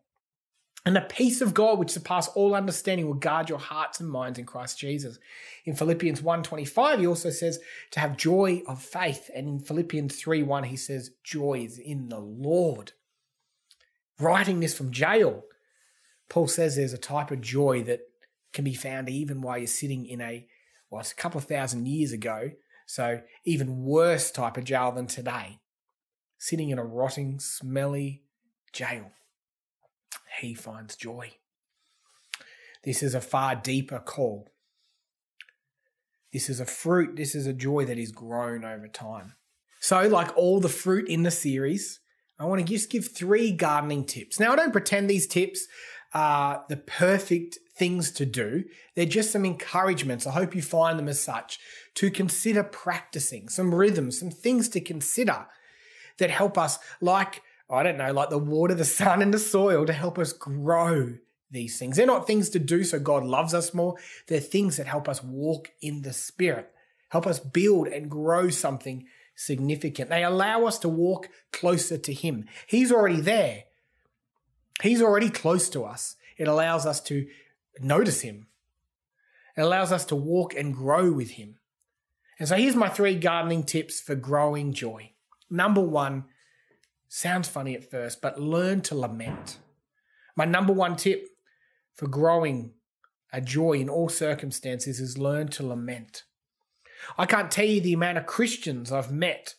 And 0.87 0.94
the 0.94 1.00
peace 1.00 1.40
of 1.40 1.54
God, 1.54 1.78
which 1.78 1.90
surpasses 1.90 2.33
all 2.35 2.54
understanding, 2.54 3.06
will 3.06 3.14
guard 3.14 3.49
your 3.49 3.59
hearts 3.59 4.00
and 4.00 4.11
minds 4.11 4.38
in 4.38 4.44
Christ 4.44 4.78
Jesus. 4.78 5.18
In 5.64 5.75
Philippians 5.75 6.21
1.25, 6.21 6.99
he 6.99 7.06
also 7.06 7.30
says 7.30 7.59
to 7.92 8.00
have 8.00 8.16
joy 8.16 8.62
of 8.66 8.83
faith. 8.83 9.30
And 9.35 9.49
in 9.49 9.61
Philippians 9.61 10.21
3.1, 10.23 10.66
he 10.66 10.76
says, 10.76 11.12
joy 11.23 11.61
is 11.64 11.78
in 11.78 12.11
the 12.11 12.18
Lord. 12.18 12.92
Writing 14.18 14.61
this 14.61 14.76
from 14.76 14.92
jail, 14.92 15.44
Paul 16.28 16.49
says 16.49 16.76
there's 16.76 16.92
a 16.92 16.99
type 16.99 17.30
of 17.30 17.40
joy 17.40 17.83
that 17.85 18.00
can 18.52 18.64
be 18.64 18.75
found 18.75 19.09
even 19.09 19.40
while 19.40 19.59
you're 19.59 19.66
sitting 19.66 20.06
in 20.06 20.21
a, 20.21 20.47
well, 20.90 21.00
it's 21.00 21.12
a 21.12 21.16
couple 21.16 21.38
of 21.38 21.44
thousand 21.44 21.87
years 21.87 22.12
ago, 22.12 22.50
so 22.87 23.21
even 23.44 23.83
worse 23.83 24.30
type 24.30 24.56
of 24.56 24.64
jail 24.64 24.92
than 24.92 25.06
today. 25.06 25.59
Sitting 26.38 26.71
in 26.71 26.78
a 26.78 26.85
rotting, 26.85 27.40
smelly 27.40 28.23
jail 28.73 29.11
he 30.40 30.54
finds 30.54 30.97
joy. 30.97 31.33
This 32.83 33.02
is 33.02 33.14
a 33.14 33.21
far 33.21 33.54
deeper 33.54 33.99
call. 33.99 34.49
This 36.33 36.50
is 36.50 36.61
a 36.61 36.66
fruit, 36.66 37.16
this 37.16 37.35
is 37.35 37.47
a 37.47 37.52
joy 37.52 37.85
that 37.87 37.99
is 37.99 38.11
grown 38.11 38.64
over 38.64 38.88
time. 38.88 39.35
So, 39.80 40.06
like 40.09 40.37
all 40.37 40.61
the 40.61 40.68
fruit 40.68 41.09
in 41.09 41.23
the 41.23 41.30
series, 41.30 42.00
I 42.38 42.44
want 42.44 42.60
to 42.60 42.66
just 42.66 42.90
give 42.90 43.08
three 43.08 43.52
gardening 43.52 44.04
tips. 44.04 44.40
Now, 44.40 44.52
I 44.52 44.56
don't 44.56 44.72
pretend 44.72 45.08
these 45.08 45.26
tips 45.26 45.66
are 46.12 46.64
the 46.68 46.76
perfect 46.76 47.58
things 47.76 48.12
to 48.12 48.24
do, 48.24 48.64
they're 48.94 49.04
just 49.04 49.32
some 49.32 49.44
encouragements. 49.44 50.26
I 50.26 50.30
hope 50.30 50.54
you 50.54 50.62
find 50.62 50.96
them 50.96 51.08
as 51.08 51.20
such 51.20 51.58
to 51.94 52.10
consider 52.10 52.62
practicing, 52.62 53.48
some 53.48 53.74
rhythms, 53.74 54.20
some 54.20 54.30
things 54.30 54.68
to 54.70 54.80
consider 54.80 55.46
that 56.18 56.30
help 56.30 56.56
us, 56.56 56.78
like 57.00 57.42
I 57.68 57.82
don't 57.82 57.96
know, 57.96 58.12
like 58.12 58.30
the 58.30 58.38
water, 58.38 58.74
the 58.74 58.84
sun, 58.84 59.22
and 59.22 59.34
the 59.34 59.38
soil 59.38 59.86
to 59.86 59.92
help 59.92 60.18
us 60.18 60.32
grow 60.32 61.14
these 61.50 61.78
things. 61.78 61.96
They're 61.96 62.06
not 62.06 62.26
things 62.26 62.50
to 62.50 62.58
do 62.58 62.84
so 62.84 62.98
God 62.98 63.24
loves 63.24 63.54
us 63.54 63.74
more. 63.74 63.96
They're 64.28 64.40
things 64.40 64.76
that 64.76 64.86
help 64.86 65.08
us 65.08 65.22
walk 65.22 65.70
in 65.80 66.02
the 66.02 66.12
Spirit, 66.12 66.70
help 67.08 67.26
us 67.26 67.40
build 67.40 67.88
and 67.88 68.10
grow 68.10 68.50
something 68.50 69.06
significant. 69.34 70.10
They 70.10 70.24
allow 70.24 70.64
us 70.66 70.78
to 70.80 70.88
walk 70.88 71.28
closer 71.52 71.98
to 71.98 72.12
Him. 72.12 72.46
He's 72.66 72.92
already 72.92 73.20
there, 73.20 73.64
He's 74.82 75.02
already 75.02 75.30
close 75.30 75.68
to 75.70 75.84
us. 75.84 76.16
It 76.36 76.48
allows 76.48 76.84
us 76.84 77.00
to 77.02 77.26
notice 77.80 78.22
Him, 78.22 78.46
it 79.56 79.62
allows 79.62 79.92
us 79.92 80.04
to 80.06 80.16
walk 80.16 80.54
and 80.54 80.74
grow 80.74 81.12
with 81.12 81.32
Him. 81.32 81.56
And 82.38 82.48
so 82.48 82.56
here's 82.56 82.74
my 82.74 82.88
three 82.88 83.14
gardening 83.14 83.62
tips 83.62 84.00
for 84.00 84.16
growing 84.16 84.72
joy. 84.72 85.12
Number 85.48 85.80
one, 85.80 86.24
Sounds 87.16 87.46
funny 87.46 87.76
at 87.76 87.88
first, 87.88 88.20
but 88.20 88.40
learn 88.40 88.80
to 88.80 88.96
lament. 88.96 89.58
My 90.34 90.44
number 90.44 90.72
one 90.72 90.96
tip 90.96 91.28
for 91.94 92.08
growing 92.08 92.72
a 93.32 93.40
joy 93.40 93.74
in 93.74 93.88
all 93.88 94.08
circumstances 94.08 94.98
is 94.98 95.16
learn 95.16 95.46
to 95.50 95.64
lament. 95.64 96.24
I 97.18 97.26
can't 97.26 97.50
tell 97.50 97.64
you 97.64 97.80
the 97.80 97.92
amount 97.92 98.18
of 98.18 98.26
Christians 98.26 98.92
I've 98.92 99.12
met 99.12 99.54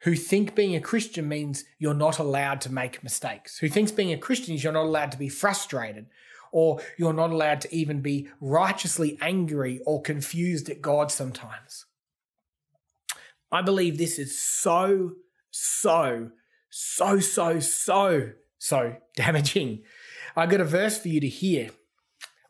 who 0.00 0.14
think 0.16 0.54
being 0.54 0.74
a 0.74 0.80
Christian 0.80 1.28
means 1.28 1.64
you're 1.78 1.94
not 1.94 2.18
allowed 2.18 2.60
to 2.62 2.72
make 2.72 3.04
mistakes, 3.04 3.58
who 3.58 3.68
thinks 3.68 3.92
being 3.92 4.12
a 4.12 4.18
Christian 4.18 4.54
is 4.54 4.64
you're 4.64 4.72
not 4.72 4.86
allowed 4.86 5.12
to 5.12 5.18
be 5.18 5.28
frustrated, 5.28 6.06
or 6.50 6.80
you're 6.98 7.12
not 7.12 7.30
allowed 7.30 7.60
to 7.60 7.74
even 7.74 8.00
be 8.00 8.28
righteously 8.40 9.16
angry 9.20 9.80
or 9.86 10.02
confused 10.02 10.68
at 10.68 10.82
God 10.82 11.12
sometimes. 11.12 11.86
I 13.52 13.62
believe 13.62 13.96
this 13.96 14.18
is 14.18 14.38
so, 14.38 15.12
so 15.50 16.32
so, 16.74 17.20
so, 17.20 17.60
so, 17.60 18.30
so 18.58 18.96
damaging. 19.14 19.82
I 20.34 20.46
got 20.46 20.62
a 20.62 20.64
verse 20.64 20.98
for 20.98 21.08
you 21.08 21.20
to 21.20 21.28
hear 21.28 21.68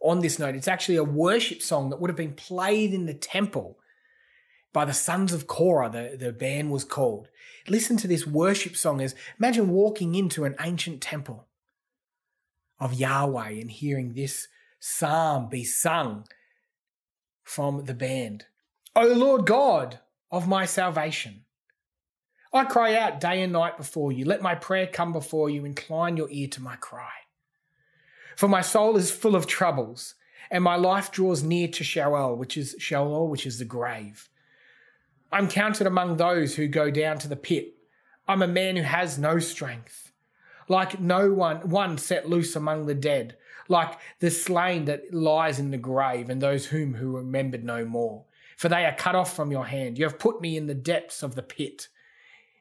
on 0.00 0.20
this 0.20 0.38
note. 0.38 0.54
It's 0.54 0.68
actually 0.68 0.96
a 0.96 1.04
worship 1.04 1.60
song 1.60 1.90
that 1.90 2.00
would 2.00 2.08
have 2.08 2.16
been 2.16 2.34
played 2.34 2.94
in 2.94 3.06
the 3.06 3.14
temple 3.14 3.80
by 4.72 4.84
the 4.84 4.92
sons 4.92 5.32
of 5.32 5.46
Korah, 5.46 5.90
the, 5.90 6.16
the 6.16 6.32
band 6.32 6.70
was 6.70 6.84
called. 6.84 7.28
Listen 7.68 7.96
to 7.98 8.08
this 8.08 8.26
worship 8.26 8.76
song 8.76 9.00
as 9.00 9.14
imagine 9.38 9.68
walking 9.68 10.14
into 10.14 10.44
an 10.44 10.54
ancient 10.60 11.00
temple 11.00 11.46
of 12.80 12.94
Yahweh 12.94 13.50
and 13.50 13.70
hearing 13.70 14.14
this 14.14 14.48
psalm 14.80 15.48
be 15.48 15.62
sung 15.62 16.26
from 17.42 17.84
the 17.84 17.94
band. 17.94 18.46
O 18.96 19.06
Lord 19.06 19.46
God 19.46 20.00
of 20.30 20.48
my 20.48 20.64
salvation, 20.64 21.44
I 22.52 22.64
cry 22.64 22.96
out 22.96 23.20
day 23.20 23.42
and 23.42 23.52
night 23.52 23.76
before 23.78 24.12
you. 24.12 24.24
Let 24.24 24.42
my 24.42 24.54
prayer 24.54 24.86
come 24.86 25.12
before 25.12 25.48
you. 25.48 25.64
Incline 25.64 26.16
your 26.16 26.28
ear 26.30 26.48
to 26.48 26.62
my 26.62 26.76
cry. 26.76 27.08
For 28.36 28.48
my 28.48 28.60
soul 28.60 28.96
is 28.96 29.10
full 29.10 29.36
of 29.36 29.46
troubles, 29.46 30.14
and 30.50 30.62
my 30.62 30.76
life 30.76 31.10
draws 31.10 31.42
near 31.42 31.68
to 31.68 31.84
Sheol, 31.84 32.36
which 32.36 32.56
is 32.56 32.74
Sheol, 32.78 33.28
which 33.28 33.46
is 33.46 33.58
the 33.58 33.64
grave. 33.64 34.28
I'm 35.32 35.48
counted 35.48 35.86
among 35.86 36.16
those 36.16 36.54
who 36.56 36.68
go 36.68 36.90
down 36.90 37.18
to 37.20 37.28
the 37.28 37.36
pit. 37.36 37.74
I'm 38.28 38.42
a 38.42 38.48
man 38.48 38.76
who 38.76 38.82
has 38.82 39.18
no 39.18 39.38
strength. 39.38 40.12
Like 40.68 41.00
no 41.00 41.32
one, 41.32 41.68
one 41.68 41.98
set 41.98 42.28
loose 42.28 42.54
among 42.54 42.86
the 42.86 42.94
dead, 42.94 43.36
like 43.68 43.98
the 44.20 44.30
slain 44.30 44.84
that 44.84 45.12
lies 45.12 45.58
in 45.58 45.70
the 45.70 45.78
grave, 45.78 46.30
and 46.30 46.40
those 46.40 46.66
whom 46.66 46.94
who 46.94 47.16
remembered 47.16 47.64
no 47.64 47.84
more. 47.84 48.24
For 48.56 48.68
they 48.68 48.84
are 48.84 48.94
cut 48.94 49.16
off 49.16 49.34
from 49.34 49.50
your 49.50 49.66
hand. 49.66 49.98
You 49.98 50.04
have 50.04 50.18
put 50.18 50.40
me 50.40 50.56
in 50.56 50.66
the 50.66 50.74
depths 50.74 51.22
of 51.22 51.34
the 51.34 51.42
pit 51.42 51.88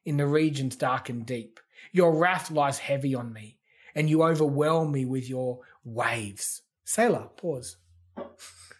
in 0.04 0.18
the 0.18 0.26
regions 0.26 0.76
dark 0.76 1.10
and 1.10 1.26
deep. 1.26 1.60
Your 1.92 2.16
wrath 2.16 2.50
lies 2.50 2.80
heavy 2.80 3.14
on 3.14 3.34
me, 3.34 3.58
and 3.94 4.10
you 4.10 4.24
overwhelm 4.24 4.92
me 4.92 5.06
with 5.06 5.30
your 5.30 5.60
waves. 5.84 6.62
Selah, 6.86 7.30
pause. 7.36 7.78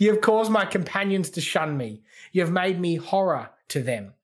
you 0.00 0.10
have 0.10 0.22
caused 0.22 0.50
my 0.50 0.64
companions 0.64 1.28
to 1.28 1.42
shun 1.42 1.76
me. 1.76 2.02
You 2.32 2.40
have 2.40 2.50
made 2.50 2.80
me 2.80 2.96
horror 2.96 3.50
to 3.68 3.82
them. 3.82 4.14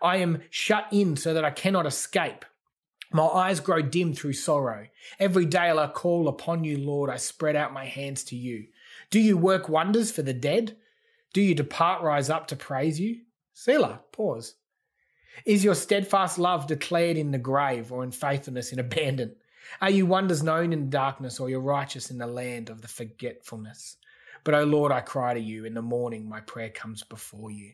I 0.00 0.16
am 0.16 0.40
shut 0.48 0.86
in 0.90 1.16
so 1.16 1.34
that 1.34 1.44
I 1.44 1.50
cannot 1.50 1.84
escape. 1.84 2.46
My 3.12 3.26
eyes 3.26 3.60
grow 3.60 3.82
dim 3.82 4.14
through 4.14 4.32
sorrow. 4.32 4.86
Every 5.20 5.44
day 5.44 5.70
I 5.70 5.86
call 5.88 6.28
upon 6.28 6.64
you, 6.64 6.78
Lord. 6.78 7.10
I 7.10 7.16
spread 7.18 7.56
out 7.56 7.74
my 7.74 7.84
hands 7.84 8.24
to 8.24 8.36
you. 8.36 8.68
Do 9.10 9.20
you 9.20 9.36
work 9.36 9.68
wonders 9.68 10.10
for 10.10 10.22
the 10.22 10.32
dead? 10.32 10.76
Do 11.34 11.42
you 11.42 11.54
depart 11.54 12.02
rise 12.02 12.30
up 12.30 12.46
to 12.48 12.56
praise 12.56 12.98
you? 12.98 13.20
Selah, 13.52 14.00
pause. 14.12 14.54
Is 15.44 15.62
your 15.62 15.74
steadfast 15.74 16.38
love 16.38 16.66
declared 16.66 17.18
in 17.18 17.32
the 17.32 17.38
grave 17.38 17.92
or 17.92 18.02
in 18.02 18.12
faithfulness 18.12 18.72
in 18.72 18.78
abandon? 18.78 19.36
Are 19.82 19.90
you 19.90 20.06
wonders 20.06 20.42
known 20.42 20.72
in 20.72 20.88
darkness 20.88 21.38
or 21.38 21.50
your 21.50 21.60
righteous 21.60 22.10
in 22.10 22.16
the 22.16 22.26
land 22.26 22.70
of 22.70 22.80
the 22.80 22.88
forgetfulness? 22.88 23.98
But, 24.44 24.54
O 24.54 24.60
oh 24.60 24.64
Lord, 24.64 24.92
I 24.92 25.00
cry 25.00 25.34
to 25.34 25.40
you. 25.40 25.64
In 25.64 25.74
the 25.74 25.82
morning, 25.82 26.28
my 26.28 26.40
prayer 26.40 26.70
comes 26.70 27.02
before 27.02 27.50
you. 27.50 27.72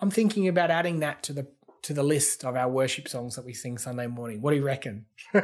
I'm 0.00 0.10
thinking 0.10 0.48
about 0.48 0.70
adding 0.70 1.00
that 1.00 1.22
to 1.24 1.32
the 1.32 1.46
to 1.82 1.92
the 1.92 2.02
list 2.02 2.44
of 2.44 2.54
our 2.56 2.68
worship 2.68 3.08
songs 3.08 3.34
that 3.34 3.44
we 3.44 3.52
sing 3.52 3.76
Sunday 3.76 4.06
morning. 4.06 4.40
What 4.40 4.52
do 4.52 4.56
you 4.56 4.64
reckon? 4.64 5.06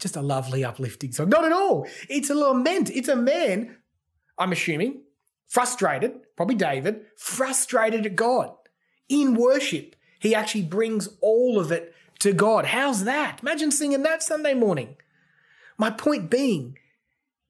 Just 0.00 0.16
a 0.16 0.20
lovely, 0.20 0.64
uplifting 0.64 1.12
song. 1.12 1.28
Not 1.28 1.44
at 1.44 1.52
all. 1.52 1.86
It's 2.08 2.30
a 2.30 2.34
lament. 2.34 2.90
It's 2.90 3.08
a 3.08 3.14
man, 3.14 3.76
I'm 4.36 4.50
assuming, 4.50 5.02
frustrated, 5.46 6.14
probably 6.36 6.56
David, 6.56 7.02
frustrated 7.16 8.06
at 8.06 8.16
God 8.16 8.54
in 9.08 9.34
worship. 9.34 9.94
He 10.18 10.34
actually 10.34 10.62
brings 10.62 11.08
all 11.20 11.60
of 11.60 11.70
it 11.70 11.94
to 12.20 12.32
God. 12.32 12.66
How's 12.66 13.04
that? 13.04 13.38
Imagine 13.42 13.70
singing 13.70 14.02
that 14.02 14.22
Sunday 14.22 14.54
morning. 14.54 14.96
My 15.76 15.90
point 15.90 16.28
being, 16.28 16.76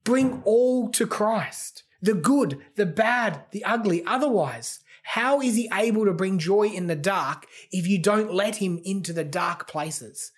bring 0.09 0.41
all 0.47 0.88
to 0.88 1.07
Christ 1.07 1.83
the 2.00 2.15
good, 2.15 2.59
the 2.77 2.87
bad, 2.87 3.43
the 3.50 3.62
ugly. 3.62 4.03
Otherwise, 4.07 4.81
how 5.03 5.43
is 5.43 5.55
he 5.55 5.69
able 5.71 6.07
to 6.07 6.15
bring 6.15 6.38
joy 6.38 6.69
in 6.69 6.87
the 6.87 6.97
dark 6.97 7.45
if 7.71 7.87
you 7.87 7.99
don't 7.99 8.33
let 8.33 8.57
him 8.57 8.81
into 8.87 9.12
the 9.12 9.23
dark 9.23 9.69
places? 9.69 10.33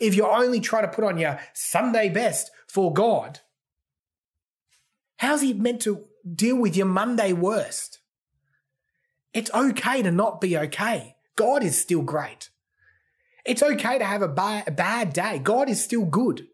If 0.00 0.14
you 0.14 0.26
only 0.26 0.58
try 0.58 0.80
to 0.80 0.88
put 0.88 1.04
on 1.04 1.18
your 1.18 1.38
Sunday 1.52 2.08
best 2.08 2.50
for 2.66 2.94
God, 2.94 3.40
how's 5.18 5.42
he 5.42 5.52
meant 5.52 5.82
to 5.82 6.06
deal 6.34 6.56
with 6.56 6.74
your 6.74 6.86
Monday 6.86 7.34
worst. 7.34 7.98
It's 9.34 9.50
okay 9.52 10.00
to 10.02 10.10
not 10.10 10.40
be 10.40 10.56
okay. 10.56 11.16
God 11.36 11.62
is 11.62 11.78
still 11.78 12.02
great. 12.02 12.48
It's 13.44 13.62
okay 13.62 13.98
to 13.98 14.04
have 14.04 14.22
a, 14.22 14.28
ba- 14.28 14.64
a 14.66 14.70
bad 14.70 15.12
day. 15.12 15.40
God 15.40 15.68
is 15.68 15.84
still 15.84 16.06
good. 16.06 16.46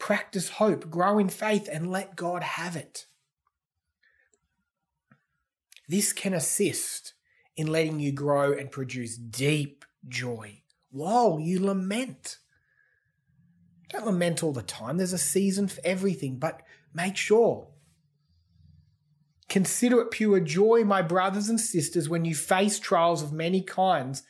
Practice 0.00 0.48
hope, 0.48 0.90
grow 0.90 1.18
in 1.18 1.28
faith, 1.28 1.68
and 1.70 1.90
let 1.90 2.16
God 2.16 2.42
have 2.42 2.74
it. 2.74 3.06
This 5.86 6.12
can 6.12 6.32
assist 6.34 7.12
in 7.56 7.66
letting 7.66 8.00
you 8.00 8.10
grow 8.10 8.52
and 8.52 8.70
produce 8.70 9.16
deep 9.16 9.84
joy 10.08 10.62
while 10.90 11.38
you 11.38 11.64
lament. 11.64 12.38
Don't 13.90 14.06
lament 14.06 14.42
all 14.42 14.52
the 14.52 14.62
time. 14.62 14.96
There's 14.96 15.12
a 15.12 15.18
season 15.18 15.68
for 15.68 15.80
everything, 15.84 16.38
but 16.38 16.62
make 16.94 17.16
sure. 17.16 17.68
Consider 19.48 20.00
it 20.00 20.12
pure 20.12 20.40
joy, 20.40 20.82
my 20.84 21.02
brothers 21.02 21.48
and 21.48 21.60
sisters, 21.60 22.08
when 22.08 22.24
you 22.24 22.34
face 22.34 22.78
trials 22.78 23.22
of 23.22 23.32
many 23.32 23.60
kinds, 23.60 24.22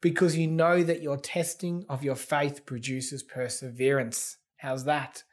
because 0.00 0.36
you 0.36 0.46
know 0.46 0.84
that 0.84 1.02
your 1.02 1.16
testing 1.16 1.84
of 1.88 2.04
your 2.04 2.14
faith 2.14 2.64
produces 2.66 3.22
perseverance. 3.22 4.36
How's 4.58 4.84
that? 4.84 5.24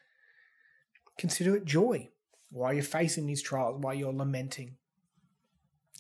Consider 1.18 1.56
it 1.56 1.66
joy 1.66 2.10
while 2.52 2.74
you're 2.74 2.84
facing 2.84 3.26
these 3.26 3.42
trials, 3.42 3.82
while 3.82 3.94
you're 3.94 4.14
lamenting, 4.14 4.78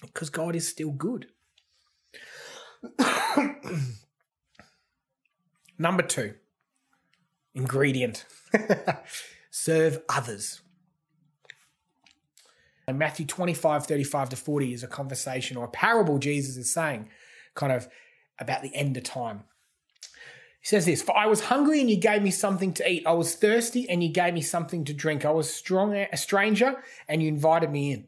because 0.01 0.29
God 0.29 0.55
is 0.55 0.67
still 0.67 0.91
good. 0.91 1.27
Number 5.77 6.03
two 6.03 6.36
ingredient 7.53 8.25
serve 9.50 10.01
others. 10.10 10.62
And 12.88 13.00
Matthew 13.00 13.25
25, 13.25 13.88
35 13.88 14.29
to 14.29 14.36
40 14.36 14.74
is 14.74 14.84
a 14.84 14.88
conversation 14.88 15.58
or 15.58 15.65
a 15.65 15.70
parable 15.70 16.20
Jesus 16.20 16.55
is 16.55 16.72
saying, 16.72 17.10
kind 17.55 17.74
of 17.74 17.88
about 18.38 18.62
the 18.62 18.75
end 18.75 18.96
of 18.98 19.03
time. 19.03 19.46
He 20.65 20.69
says 20.69 20.88
this 20.88 21.03
For 21.03 21.15
I 21.15 21.27
was 21.27 21.41
hungry 21.41 21.79
and 21.79 21.88
you 21.91 21.95
gave 21.95 22.24
me 22.24 22.31
something 22.31 22.74
to 22.74 22.89
eat. 22.89 23.05
I 23.05 23.13
was 23.13 23.36
thirsty 23.36 23.88
and 23.88 24.01
you 24.01 24.10
gave 24.10 24.34
me 24.34 24.41
something 24.41 24.84
to 24.86 24.95
drink. 24.95 25.24
I 25.24 25.29
was 25.29 25.53
strong, 25.53 25.93
a 25.93 26.17
stranger 26.17 26.84
and 27.07 27.22
you 27.22 27.27
invited 27.27 27.69
me 27.69 27.91
in. 27.91 28.07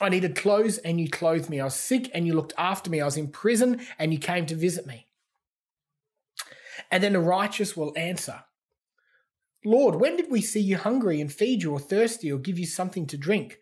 I 0.00 0.08
needed 0.08 0.36
clothes 0.36 0.78
and 0.78 1.00
you 1.00 1.10
clothed 1.10 1.50
me. 1.50 1.58
I 1.58 1.64
was 1.64 1.74
sick 1.74 2.08
and 2.14 2.24
you 2.24 2.34
looked 2.34 2.54
after 2.56 2.88
me. 2.88 3.00
I 3.00 3.04
was 3.04 3.16
in 3.16 3.32
prison 3.32 3.80
and 3.98 4.12
you 4.12 4.20
came 4.20 4.46
to 4.46 4.54
visit 4.54 4.86
me. 4.86 5.08
And 6.88 7.02
then 7.02 7.14
the 7.14 7.20
righteous 7.20 7.76
will 7.76 7.92
answer 7.96 8.44
Lord, 9.64 9.96
when 9.96 10.16
did 10.16 10.30
we 10.30 10.40
see 10.40 10.60
you 10.60 10.76
hungry 10.76 11.20
and 11.20 11.32
feed 11.32 11.62
you, 11.62 11.72
or 11.72 11.78
thirsty, 11.78 12.32
or 12.32 12.38
give 12.38 12.58
you 12.58 12.66
something 12.66 13.06
to 13.06 13.16
drink? 13.16 13.58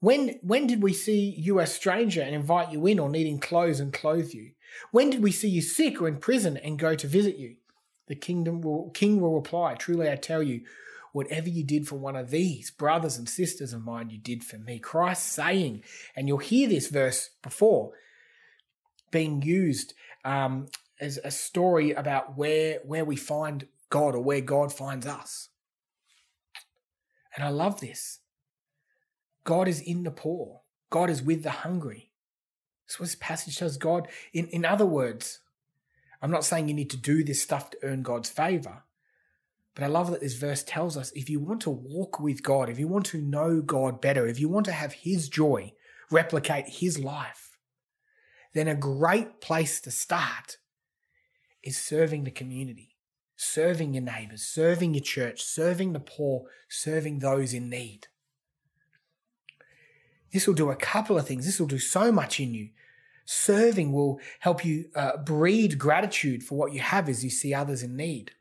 When, 0.00 0.40
when 0.42 0.66
did 0.66 0.82
we 0.82 0.92
see 0.92 1.34
you 1.36 1.60
a 1.60 1.68
stranger 1.68 2.20
and 2.20 2.34
invite 2.34 2.72
you 2.72 2.84
in, 2.86 2.98
or 2.98 3.08
needing 3.08 3.38
clothes 3.38 3.78
and 3.78 3.92
clothe 3.92 4.32
you? 4.32 4.52
When 4.90 5.10
did 5.10 5.22
we 5.22 5.32
see 5.32 5.48
you 5.48 5.62
sick 5.62 6.00
or 6.00 6.08
in 6.08 6.18
prison 6.18 6.56
and 6.56 6.78
go 6.78 6.94
to 6.94 7.06
visit 7.06 7.36
you? 7.36 7.56
The 8.06 8.14
kingdom 8.14 8.60
will, 8.60 8.90
king 8.90 9.20
will 9.20 9.34
reply, 9.34 9.74
Truly 9.74 10.10
I 10.10 10.16
tell 10.16 10.42
you, 10.42 10.62
whatever 11.12 11.48
you 11.48 11.64
did 11.64 11.88
for 11.88 11.96
one 11.96 12.16
of 12.16 12.30
these 12.30 12.70
brothers 12.70 13.16
and 13.16 13.28
sisters 13.28 13.72
of 13.72 13.84
mine, 13.84 14.10
you 14.10 14.18
did 14.18 14.44
for 14.44 14.58
me. 14.58 14.78
Christ 14.78 15.32
saying, 15.32 15.82
and 16.16 16.28
you'll 16.28 16.38
hear 16.38 16.68
this 16.68 16.88
verse 16.88 17.30
before 17.42 17.92
being 19.10 19.42
used 19.42 19.94
um, 20.24 20.66
as 21.00 21.18
a 21.24 21.30
story 21.30 21.92
about 21.92 22.36
where 22.36 22.78
where 22.84 23.04
we 23.04 23.16
find 23.16 23.66
God 23.88 24.14
or 24.14 24.20
where 24.20 24.40
God 24.40 24.72
finds 24.72 25.06
us. 25.06 25.48
And 27.34 27.44
I 27.44 27.48
love 27.48 27.80
this. 27.80 28.20
God 29.44 29.68
is 29.68 29.80
in 29.80 30.02
the 30.02 30.10
poor. 30.10 30.60
God 30.90 31.10
is 31.10 31.22
with 31.22 31.42
the 31.42 31.50
hungry. 31.50 32.09
That's 32.90 32.98
what 32.98 33.06
this 33.06 33.14
passage 33.14 33.56
says. 33.56 33.76
God, 33.76 34.08
in, 34.32 34.48
in 34.48 34.64
other 34.64 34.84
words, 34.84 35.38
I'm 36.20 36.32
not 36.32 36.44
saying 36.44 36.66
you 36.66 36.74
need 36.74 36.90
to 36.90 36.96
do 36.96 37.22
this 37.22 37.40
stuff 37.40 37.70
to 37.70 37.78
earn 37.84 38.02
God's 38.02 38.28
favor, 38.28 38.82
but 39.76 39.84
I 39.84 39.86
love 39.86 40.10
that 40.10 40.20
this 40.20 40.34
verse 40.34 40.64
tells 40.64 40.96
us 40.96 41.12
if 41.12 41.30
you 41.30 41.38
want 41.38 41.60
to 41.60 41.70
walk 41.70 42.18
with 42.18 42.42
God, 42.42 42.68
if 42.68 42.80
you 42.80 42.88
want 42.88 43.06
to 43.06 43.22
know 43.22 43.62
God 43.62 44.00
better, 44.00 44.26
if 44.26 44.40
you 44.40 44.48
want 44.48 44.66
to 44.66 44.72
have 44.72 44.92
His 44.92 45.28
joy, 45.28 45.72
replicate 46.10 46.64
His 46.66 46.98
life, 46.98 47.56
then 48.54 48.66
a 48.66 48.74
great 48.74 49.40
place 49.40 49.80
to 49.82 49.92
start 49.92 50.56
is 51.62 51.76
serving 51.76 52.24
the 52.24 52.32
community, 52.32 52.96
serving 53.36 53.94
your 53.94 54.02
neighbors, 54.02 54.42
serving 54.42 54.94
your 54.94 55.04
church, 55.04 55.44
serving 55.44 55.92
the 55.92 56.00
poor, 56.00 56.46
serving 56.68 57.20
those 57.20 57.54
in 57.54 57.70
need. 57.70 58.08
This 60.32 60.48
will 60.48 60.54
do 60.54 60.70
a 60.70 60.76
couple 60.76 61.16
of 61.16 61.28
things. 61.28 61.46
This 61.46 61.60
will 61.60 61.68
do 61.68 61.78
so 61.78 62.10
much 62.10 62.40
in 62.40 62.52
you. 62.52 62.70
Serving 63.32 63.92
will 63.92 64.18
help 64.40 64.64
you 64.64 64.86
uh, 64.96 65.16
breed 65.18 65.78
gratitude 65.78 66.42
for 66.42 66.58
what 66.58 66.72
you 66.72 66.80
have 66.80 67.08
as 67.08 67.22
you 67.22 67.30
see 67.30 67.54
others 67.54 67.80
in 67.84 67.94
need. 67.94 68.32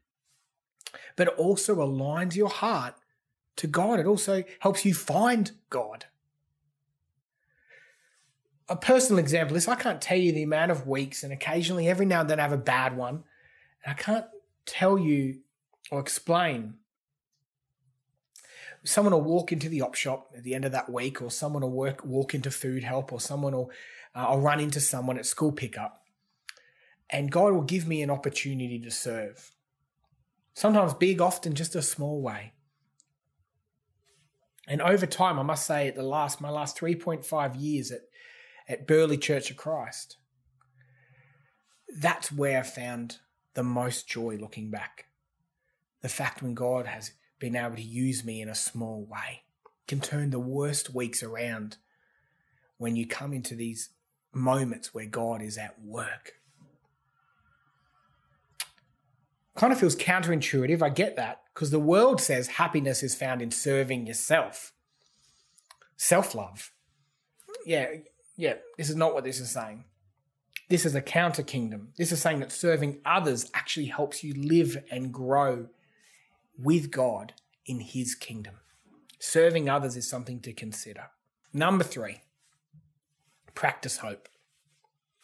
But 1.15 1.27
it 1.27 1.35
also 1.37 1.75
aligns 1.75 2.35
your 2.35 2.49
heart 2.49 2.95
to 3.57 3.67
God. 3.67 3.99
It 3.99 4.07
also 4.07 4.43
helps 4.61 4.85
you 4.85 4.95
find 4.95 5.51
God. 5.69 6.05
A 8.67 8.75
personal 8.75 9.19
example 9.19 9.55
is 9.55 9.67
I 9.67 9.75
can't 9.75 10.01
tell 10.01 10.17
you 10.17 10.31
the 10.31 10.41
amount 10.41 10.71
of 10.71 10.87
weeks, 10.87 11.21
and 11.21 11.31
occasionally 11.31 11.87
every 11.87 12.07
now 12.07 12.21
and 12.21 12.29
then 12.31 12.39
I 12.39 12.43
have 12.43 12.51
a 12.51 12.57
bad 12.57 12.97
one. 12.97 13.23
And 13.85 13.91
I 13.91 13.93
can't 13.93 14.25
tell 14.65 14.97
you 14.97 15.41
or 15.91 15.99
explain. 15.99 16.73
Someone 18.83 19.13
will 19.13 19.21
walk 19.21 19.51
into 19.51 19.69
the 19.69 19.83
op 19.83 19.93
shop 19.93 20.31
at 20.35 20.43
the 20.43 20.55
end 20.55 20.65
of 20.65 20.71
that 20.71 20.91
week, 20.91 21.21
or 21.21 21.29
someone 21.29 21.61
will 21.61 21.69
work, 21.69 22.03
walk 22.03 22.33
into 22.33 22.49
food 22.49 22.83
help, 22.83 23.13
or 23.13 23.19
someone 23.19 23.53
will 23.53 23.69
uh, 24.19 24.27
I'll 24.27 24.39
run 24.39 24.59
into 24.59 24.79
someone 24.79 25.17
at 25.17 25.25
school 25.25 25.51
pickup, 25.51 26.03
and 27.09 27.31
God 27.31 27.53
will 27.53 27.61
give 27.61 27.87
me 27.87 28.01
an 28.01 28.09
opportunity 28.09 28.79
to 28.79 28.91
serve. 28.91 29.51
Sometimes 30.53 30.93
big, 30.93 31.21
often 31.21 31.55
just 31.55 31.75
a 31.75 31.81
small 31.81 32.21
way. 32.21 32.53
And 34.67 34.81
over 34.81 35.05
time, 35.05 35.39
I 35.39 35.43
must 35.43 35.65
say, 35.65 35.87
at 35.87 35.95
the 35.95 36.03
last 36.03 36.41
my 36.41 36.49
last 36.49 36.77
3.5 36.77 37.59
years 37.59 37.91
at, 37.91 38.01
at 38.67 38.87
Burleigh 38.87 39.17
Church 39.17 39.49
of 39.49 39.57
Christ, 39.57 40.17
that's 41.97 42.31
where 42.31 42.59
I 42.59 42.63
found 42.63 43.17
the 43.53 43.63
most 43.63 44.07
joy 44.07 44.37
looking 44.39 44.69
back. 44.69 45.05
The 46.01 46.09
fact 46.09 46.43
when 46.43 46.53
God 46.53 46.85
has 46.85 47.13
been 47.39 47.55
able 47.55 47.77
to 47.77 47.81
use 47.81 48.23
me 48.23 48.41
in 48.41 48.49
a 48.49 48.55
small 48.55 49.07
way 49.09 49.43
can 49.87 50.01
turn 50.01 50.29
the 50.29 50.39
worst 50.39 50.93
weeks 50.93 51.23
around 51.23 51.77
when 52.77 52.95
you 52.95 53.07
come 53.07 53.33
into 53.33 53.55
these 53.55 53.89
moments 54.33 54.93
where 54.93 55.05
God 55.05 55.41
is 55.41 55.57
at 55.57 55.81
work. 55.83 56.33
Kind 59.55 59.73
of 59.73 59.79
feels 59.79 59.95
counterintuitive. 59.95 60.81
I 60.81 60.89
get 60.89 61.15
that 61.17 61.41
because 61.53 61.71
the 61.71 61.79
world 61.79 62.21
says 62.21 62.47
happiness 62.47 63.03
is 63.03 63.15
found 63.15 63.41
in 63.41 63.51
serving 63.51 64.07
yourself, 64.07 64.71
self 65.97 66.33
love. 66.33 66.71
Yeah, 67.65 67.87
yeah, 68.37 68.53
this 68.77 68.89
is 68.89 68.95
not 68.95 69.13
what 69.13 69.25
this 69.25 69.41
is 69.41 69.51
saying. 69.51 69.83
This 70.69 70.85
is 70.85 70.95
a 70.95 71.01
counter 71.01 71.43
kingdom. 71.43 71.89
This 71.97 72.11
is 72.11 72.21
saying 72.21 72.39
that 72.39 72.51
serving 72.51 72.99
others 73.03 73.49
actually 73.53 73.87
helps 73.87 74.23
you 74.23 74.33
live 74.33 74.81
and 74.91 75.11
grow 75.11 75.67
with 76.57 76.91
God 76.91 77.33
in 77.65 77.79
His 77.79 78.15
kingdom. 78.15 78.55
Serving 79.19 79.67
others 79.67 79.97
is 79.97 80.09
something 80.09 80.39
to 80.41 80.53
consider. 80.53 81.09
Number 81.51 81.83
three, 81.83 82.21
practice 83.55 83.97
hope. 83.97 84.27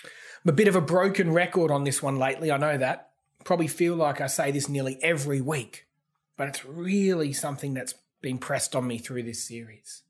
I'm 0.04 0.50
a 0.50 0.54
bit 0.54 0.68
of 0.68 0.76
a 0.76 0.82
broken 0.82 1.32
record 1.32 1.72
on 1.72 1.84
this 1.84 2.04
one 2.04 2.18
lately, 2.18 2.52
I 2.52 2.58
know 2.58 2.78
that. 2.78 3.12
Probably 3.44 3.68
feel 3.68 3.96
like 3.96 4.22
I 4.22 4.28
say 4.28 4.52
this 4.52 4.70
nearly 4.70 4.98
every 5.02 5.42
week, 5.42 5.88
but 6.38 6.48
it's 6.48 6.66
really 6.66 7.34
something 7.34 7.74
that's 7.74 7.96
been 8.22 8.38
pressed 8.38 8.76
on 8.76 8.88
me 8.88 8.98
through 8.98 9.24
this 9.24 9.44
series. 9.44 10.04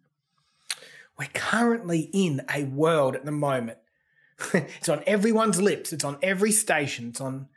We're 1.17 1.30
currently 1.34 2.10
in 2.13 2.41
a 2.54 2.63
world 2.65 3.15
at 3.15 3.25
the 3.25 3.32
moment 3.32 3.78
it's 4.54 4.89
on 4.89 5.04
everyone's 5.08 5.62
lips. 5.62 5.93
It's 5.93 6.04
on 6.04 6.17
every 6.21 6.51
station. 6.51 7.10
It's 7.10 7.21
on 7.21 7.47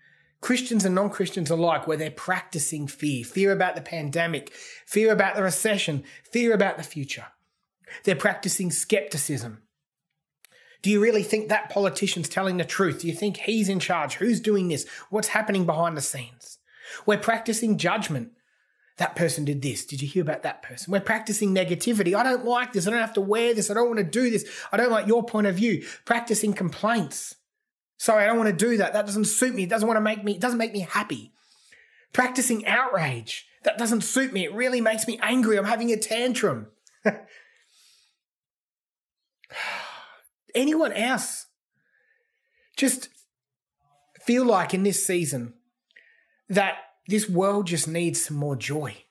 Christians 0.41 0.85
and 0.85 0.95
non 0.95 1.11
Christians 1.11 1.51
alike, 1.51 1.87
where 1.87 1.97
they're 1.97 2.11
practicing 2.11 2.87
fear 2.87 3.25
fear 3.25 3.53
about 3.53 3.75
the 3.75 3.83
pandemic, 3.83 4.53
fear 4.87 5.13
about 5.13 5.37
the 5.37 5.43
recession, 5.43 6.05
fear 6.31 6.53
about 6.53 6.77
the 6.77 6.83
future. 6.83 7.27
They're 8.05 8.17
practicing 8.17 8.71
skepticism. 8.71 9.63
Do 10.83 10.91
you 10.91 11.01
really 11.01 11.23
think 11.23 11.49
that 11.49 11.71
politician's 11.71 12.29
telling 12.29 12.57
the 12.57 12.65
truth? 12.65 13.01
Do 13.01 13.09
you 13.09 13.15
think 13.15 13.39
he's 13.39 13.69
in 13.69 13.81
charge? 13.81 14.15
Who's 14.15 14.41
doing 14.41 14.69
this? 14.69 14.87
What's 15.11 15.29
happening 15.29 15.67
behind 15.67 15.97
the 15.97 16.03
scenes? 16.03 16.59
We're 17.05 17.19
practicing 17.19 17.79
judgment 17.79 18.33
that 18.99 19.15
person 19.15 19.45
did 19.45 19.63
this. 19.63 19.87
Did 19.87 20.03
you 20.03 20.09
hear 20.09 20.23
about 20.23 20.43
that 20.43 20.63
person? 20.63 20.93
We're 20.93 21.01
practicing 21.01 21.55
negativity. 21.55 22.15
I 22.15 22.25
don't 22.25 22.45
like 22.45 22.73
this. 22.73 22.87
I 22.87 22.91
don't 22.91 23.01
have 23.01 23.15
to 23.15 23.21
wear 23.21 23.55
this. 23.55 23.71
I 23.71 23.75
don't 23.75 23.87
want 23.87 23.99
to 23.99 24.05
do 24.05 24.29
this. 24.29 24.45
I 24.73 24.77
don't 24.77 24.91
like 24.91 25.07
your 25.07 25.25
point 25.25 25.47
of 25.47 25.55
view. 25.55 25.87
Practicing 26.05 26.53
complaints. 26.53 27.37
Sorry, 27.97 28.25
I 28.25 28.27
don't 28.27 28.39
want 28.39 28.51
to 28.51 28.67
do 28.67 28.77
that. 28.77 28.93
That 28.93 29.07
doesn't 29.07 29.27
suit 29.27 29.55
me. 29.55 29.63
It 29.65 29.71
doesn't 29.71 29.87
want 29.87 29.97
to 29.99 30.03
make 30.03 30.25
me, 30.25 30.33
it 30.33 30.41
doesn't 30.41 30.59
make 30.59 30.73
me 30.73 30.81
happy. 30.81 31.33
Practicing 32.13 32.67
outrage. 32.67 33.47
That 33.63 33.79
doesn't 33.79 34.03
suit 34.03 34.33
me. 34.33 34.45
It 34.45 34.55
really 34.55 34.81
makes 34.81 35.07
me 35.07 35.19
angry. 35.23 35.59
I'm 35.59 35.65
having 35.65 35.93
a 35.93 35.97
tantrum. 35.97 36.67
Anyone 40.55 40.93
else 40.93 41.47
just 42.77 43.09
feel 44.25 44.45
like 44.45 44.75
in 44.75 44.83
this 44.83 45.07
season 45.07 45.55
that 46.49 46.77
this 47.07 47.29
world 47.29 47.67
just 47.67 47.89
needs 47.89 48.25
some 48.25 48.37
more 48.37 48.57
joy? 48.57 49.05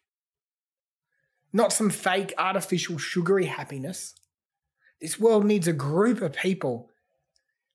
Not 1.54 1.74
some 1.74 1.90
fake, 1.90 2.34
artificial, 2.38 2.98
sugary 2.98 3.46
happiness. 3.46 4.16
This 5.02 5.20
world 5.20 5.46
needs 5.46 5.68
a 5.68 5.74
group 5.74 6.22
of 6.22 6.34
people 6.34 6.92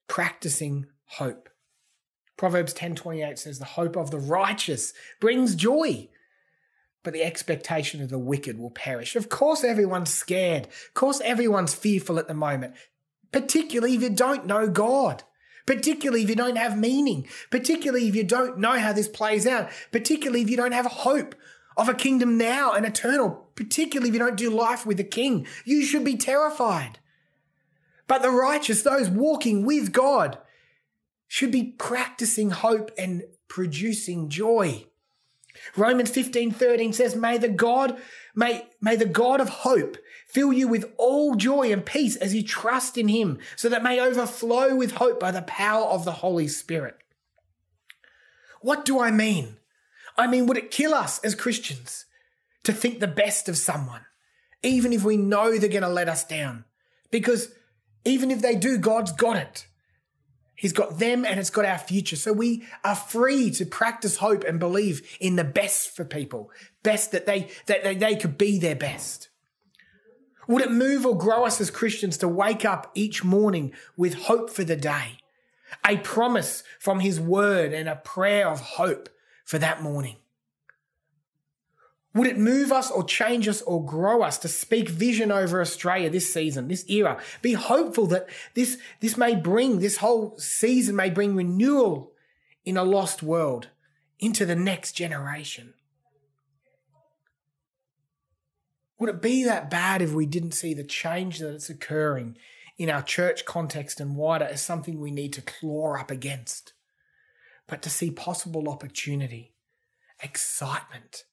practicing 0.09 0.87
hope. 1.05 1.49
Proverbs 2.37 2.75
10:28 2.75 3.39
says 3.39 3.59
the 3.59 3.65
hope 3.65 3.97
of 3.97 4.11
the 4.11 4.19
righteous 4.19 4.93
brings 5.21 5.55
joy, 5.55 6.09
but 7.03 7.13
the 7.13 7.23
expectation 7.23 8.03
of 8.03 8.09
the 8.09 8.19
wicked 8.19 8.59
will 8.59 8.71
perish. 8.71 9.17
Of 9.17 9.29
course 9.29 9.63
everyone's 9.65 10.13
scared. 10.13 10.67
Of 10.67 10.95
course 10.95 11.21
everyone's 11.25 11.75
fearful 11.75 12.19
at 12.19 12.29
the 12.29 12.35
moment, 12.35 12.75
particularly 13.33 13.95
if 13.95 14.03
you 14.03 14.11
don't 14.11 14.47
know 14.47 14.69
God. 14.69 15.25
Particularly 15.65 16.25
if 16.25 16.29
you 16.29 16.35
don't 16.35 16.57
have 16.57 16.77
meaning, 16.77 17.29
particularly 17.51 18.09
if 18.09 18.17
you 18.17 18.25
don't 18.25 18.59
know 18.59 18.79
how 18.79 18.93
this 18.93 19.07
plays 19.07 19.47
out, 19.47 19.71
particularly 19.93 20.43
if 20.43 20.51
you 20.51 20.57
don't 20.57 20.73
have 20.73 20.87
hope 20.87 21.37
of 21.77 21.89
a 21.89 21.95
kingdom 21.95 22.37
now 22.37 22.73
and 22.73 22.85
eternal, 22.85 23.49
particularly 23.55 24.09
if 24.09 24.15
you 24.15 24.19
don't 24.19 24.37
do 24.37 24.51
life 24.51 24.85
with 24.85 24.97
the 24.97 25.05
king. 25.05 25.47
You 25.65 25.85
should 25.85 26.05
be 26.05 26.17
terrified. 26.17 26.99
But 28.09 28.23
the 28.23 28.31
righteous, 28.31 28.83
those 28.83 29.09
walking 29.09 29.65
with 29.65 29.93
God, 29.93 30.39
should 31.29 31.53
be 31.53 31.65
practicing 31.65 32.51
hope 32.51 32.91
and 32.99 33.23
producing 33.49 34.29
joy. 34.29 34.87
Romans 35.77 36.11
15, 36.11 36.51
13 36.51 36.93
says, 36.93 37.15
May 37.15 37.39
the 37.39 37.49
God, 37.49 37.99
may, 38.35 38.67
may 38.81 38.97
the 38.97 39.07
God 39.07 39.41
of 39.41 39.49
hope 39.49 39.97
fill 40.33 40.53
you 40.53 40.67
with 40.67 40.91
all 40.97 41.35
joy 41.35 41.71
and 41.71 41.85
peace 41.85 42.17
as 42.17 42.35
you 42.35 42.43
trust 42.43 42.97
in 42.97 43.09
him, 43.09 43.39
so 43.55 43.69
that 43.69 43.83
may 43.83 44.01
overflow 44.01 44.75
with 44.75 44.93
hope 44.93 45.21
by 45.21 45.31
the 45.31 45.43
power 45.43 45.85
of 45.85 46.05
the 46.05 46.13
Holy 46.13 46.49
Spirit. 46.49 46.97
What 48.63 48.85
do 48.87 48.99
I 48.99 49.11
mean? 49.11 49.57
I 50.17 50.27
mean, 50.27 50.47
would 50.47 50.57
it 50.57 50.71
kill 50.71 50.95
us 50.95 51.19
as 51.21 51.35
Christians 51.35 52.07
to 52.65 52.73
think 52.73 52.99
the 52.99 53.07
best 53.07 53.49
of 53.49 53.59
someone, 53.59 54.07
even 54.63 54.93
if 54.93 55.05
we 55.05 55.17
know 55.19 55.59
they're 55.59 55.69
going 55.69 55.83
to 55.83 55.89
let 55.89 56.09
us 56.09 56.25
down? 56.25 56.65
Because 57.11 57.53
even 58.05 58.31
if 58.31 58.41
they 58.41 58.57
do, 58.57 58.79
God's 58.79 59.13
got 59.13 59.37
it. 59.37 59.67
He's 60.55 60.73
got 60.73 60.99
them 60.99 61.25
and 61.25 61.41
it's 61.41 61.51
got 61.51 61.65
our 61.65 61.79
future. 61.79 62.17
So 62.17 62.33
we 62.33 62.65
are 62.85 62.95
free 62.95 63.51
to 63.53 63.67
practice 63.67 64.17
hope 64.17 64.45
and 64.45 64.61
believe 64.61 65.17
in 65.21 65.37
the 65.37 65.45
best 65.45 65.95
for 65.95 66.05
people, 66.05 66.51
best 66.83 67.13
that 67.13 67.27
they, 67.27 67.49
that 67.67 67.83
they, 67.83 67.97
they 67.97 68.17
could 68.17 68.39
be 68.39 68.59
their 68.59 68.77
best. 68.77 69.29
Would 70.49 70.63
it 70.63 70.73
move 70.73 71.07
or 71.07 71.17
grow 71.17 71.45
us 71.45 71.61
as 71.61 71.71
Christians 71.71 72.17
to 72.19 72.29
wake 72.29 72.65
up 72.65 72.91
each 72.95 73.23
morning 73.23 73.73
with 73.97 74.15
hope 74.15 74.51
for 74.51 74.65
the 74.65 74.77
day? 74.77 75.19
A 75.87 75.97
promise 75.99 76.63
from 76.79 77.01
His 77.01 77.21
Word 77.21 77.73
and 77.73 77.89
a 77.89 77.97
prayer 77.97 78.49
of 78.49 78.61
hope 78.61 79.09
for 79.45 79.59
that 79.59 79.83
morning? 79.83 80.17
Would 82.15 82.27
it 82.27 82.39
move 82.39 82.73
us 82.73 82.91
or 82.91 83.05
change 83.05 83.49
us 83.49 83.63
or 83.63 83.85
grow 83.85 84.23
us 84.23 84.37
to 84.39 84.49
speak 84.49 84.89
vision 84.89 85.33
over 85.33 85.61
Australia 85.61 86.11
this 86.11 86.33
season, 86.33 86.69
this 86.69 86.85
era? 86.89 87.19
Be 87.41 87.55
hopeful 87.55 88.07
that 88.09 88.29
this, 88.55 88.77
this 89.01 89.17
may 89.17 89.35
bring, 89.35 89.79
this 89.79 89.97
whole 89.99 90.37
season 90.39 90.95
may 90.95 91.09
bring 91.09 91.35
renewal 91.35 92.13
in 92.67 92.77
a 92.77 92.85
lost 92.85 93.23
world 93.23 93.69
into 94.19 94.45
the 94.45 94.55
next 94.55 94.93
generation. 94.93 95.73
Would 99.03 99.11
it 99.11 99.21
be 99.21 99.43
that 99.43 99.69
bad 99.69 100.01
if 100.01 100.13
we 100.13 100.27
didn't 100.27 100.53
see 100.53 100.75
the 100.75 100.85
change 100.85 101.41
that 101.41 101.57
is 101.57 101.69
occurring 101.69 102.37
in 102.79 102.89
our 102.89 103.03
church 103.03 103.45
context 103.45 103.99
and 103.99 104.15
wider 104.15 104.45
as 104.45 104.63
something 104.63 105.01
we 105.01 105.11
need 105.11 105.33
to 105.33 105.43
claw 105.43 105.99
up 105.99 106.13
against? 106.13 106.73
But 107.67 107.83
to 107.83 107.91
see 107.91 108.13
possible 108.13 108.69
opportunity, 108.69 109.55
excitement, 110.23 111.25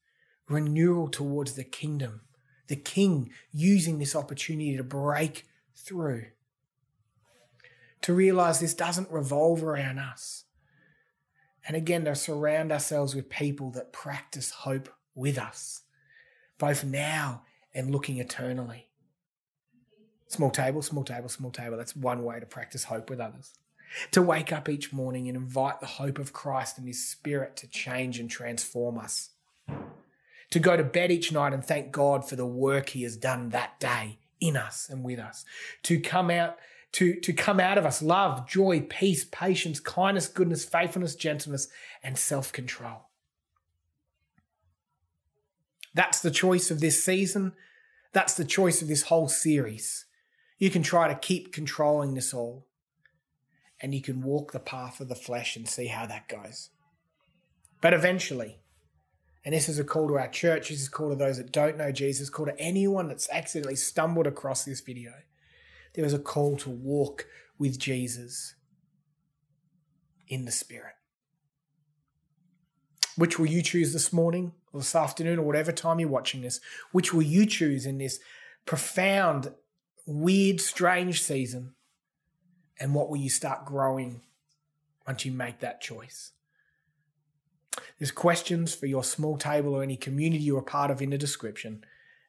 renewal 0.47 1.10
towards 1.10 1.53
the 1.53 1.63
kingdom, 1.63 2.21
the 2.69 2.75
king 2.75 3.29
using 3.51 3.99
this 3.99 4.15
opportunity 4.15 4.75
to 4.75 4.84
break 4.84 5.45
through. 5.75 6.25
To 8.01 8.15
realize 8.15 8.60
this 8.60 8.73
doesn't 8.73 9.12
revolve 9.12 9.63
around 9.63 9.99
us. 9.99 10.45
And 11.67 11.77
again, 11.77 12.05
to 12.05 12.15
surround 12.15 12.71
ourselves 12.71 13.13
with 13.13 13.29
people 13.29 13.69
that 13.73 13.93
practice 13.93 14.49
hope 14.49 14.89
with 15.13 15.38
us, 15.38 15.84
both 16.58 16.84
now 16.84 17.43
and 17.80 17.92
looking 17.92 18.20
eternally. 18.20 18.88
Small 20.28 20.52
table, 20.52 20.84
small 20.84 21.04
table, 21.04 21.30
small 21.30 21.50
table. 21.50 21.78
That's 21.78 21.96
one 21.96 22.24
way 22.24 22.39
to 22.39 22.46
practice 22.46 22.84
hope 22.84 23.10
with 23.10 23.20
others. 23.20 23.54
To 24.12 24.22
wake 24.22 24.54
up 24.54 24.70
each 24.70 24.94
morning 24.94 25.28
and 25.28 25.36
invite 25.36 25.80
the 25.80 25.88
hope 25.88 26.20
of 26.20 26.34
Christ 26.34 26.78
and 26.78 26.86
His 26.86 27.04
Spirit 27.04 27.56
to 27.58 27.68
change 27.68 28.20
and 28.20 28.30
transform 28.30 29.00
us 29.00 29.32
to 30.52 30.60
go 30.60 30.76
to 30.76 30.84
bed 30.84 31.12
each 31.12 31.32
night 31.32 31.54
and 31.54 31.63
thank 31.63 31.92
God 31.92 32.28
for 32.28 32.36
the 32.36 32.46
work 32.46 32.89
He 32.89 33.04
has 33.04 33.15
done 33.15 33.50
that 33.50 33.80
day 33.80 34.20
in 34.39 34.56
us 34.58 34.88
and 34.89 35.04
with 35.04 35.20
us, 35.20 35.46
to 35.84 36.00
come 36.00 36.30
out. 36.30 36.58
To, 36.94 37.13
to 37.20 37.34
come 37.34 37.60
out 37.60 37.78
of 37.78 37.86
us 37.86 38.02
love, 38.02 38.50
joy, 38.50 38.82
peace, 38.89 39.24
patience, 39.24 39.80
kindness, 39.80 40.28
goodness, 40.28 40.65
faithfulness, 40.65 41.13
gentleness, 41.13 41.68
and 42.02 42.18
self 42.18 42.52
control. 42.52 43.10
That's 45.94 46.20
the 46.22 46.32
choice 46.32 46.72
of 46.72 46.80
this 46.80 47.04
season. 47.04 47.54
That's 48.12 48.34
the 48.34 48.45
choice 48.45 48.82
of 48.82 48.88
this 48.88 49.04
whole 49.04 49.28
series. 49.28 50.06
You 50.58 50.69
can 50.69 50.84
try 50.84 51.08
to 51.08 51.15
keep 51.15 51.54
controlling 51.54 52.13
this 52.13 52.34
all, 52.34 52.67
and 53.82 53.93
you 53.93 54.02
can 54.02 54.22
walk 54.22 54.52
the 54.52 54.60
path 54.60 55.00
of 55.00 55.08
the 55.08 55.15
flesh 55.15 55.56
and 55.56 55.67
see 55.67 55.88
how 55.88 56.06
that 56.08 56.28
goes. 56.28 56.69
But 57.82 57.93
eventually, 57.93 58.60
and 59.45 59.56
this 59.56 59.69
is 59.69 59.80
a 59.80 59.84
call 59.84 60.08
to 60.10 60.17
our 60.17 60.28
church. 60.28 60.69
This 60.69 60.82
is 60.82 60.88
a 60.89 60.91
call 60.91 61.10
to 61.10 61.15
those 61.15 61.38
that 61.38 61.52
don't 61.52 61.78
know 61.78 61.91
Jesus, 61.91 62.30
call 62.30 62.48
to 62.48 62.60
anyone 62.60 63.08
that's 63.08 63.30
accidentally 63.32 63.78
stumbled 63.78 64.28
across 64.28 64.65
this 64.65 64.82
video. 64.82 65.13
There 65.93 66.06
is 66.06 66.13
a 66.13 66.19
call 66.19 66.58
to 66.58 66.69
walk 66.69 67.26
with 67.58 67.80
Jesus 67.80 68.56
in 70.28 70.45
the 70.45 70.52
Spirit. 70.52 70.93
Which 73.19 73.38
will 73.38 73.47
you 73.47 73.62
choose 73.62 73.91
this 73.91 74.13
morning 74.13 74.53
or 74.71 74.79
this 74.79 74.95
afternoon 74.95 75.39
or 75.39 75.41
whatever 75.41 75.73
time 75.73 75.99
you're 75.99 76.08
watching 76.08 76.41
this? 76.41 76.62
Which 76.93 77.13
will 77.13 77.21
you 77.21 77.45
choose 77.45 77.86
in 77.86 77.97
this 77.97 78.21
profound, 78.65 79.53
weird, 80.05 80.62
strange 80.62 81.21
season? 81.21 81.75
And 82.79 82.95
what 82.95 83.10
will 83.10 83.17
you 83.17 83.29
start 83.29 83.65
growing 83.65 84.21
once 85.05 85.25
you 85.25 85.34
make 85.34 85.60
that 85.60 85.82
choice? 85.82 86.32
There's 87.97 88.12
questions 88.12 88.73
for 88.73 88.86
your 88.86 89.03
small 89.03 89.38
table 89.38 89.73
or 89.73 89.84
any 89.84 89.97
community 89.97 90.45
you're 90.45 90.60
a 90.60 90.63
part 90.63 90.89
of 90.89 91.01
in 91.01 91.10
the 91.10 91.17
description. 91.17 91.84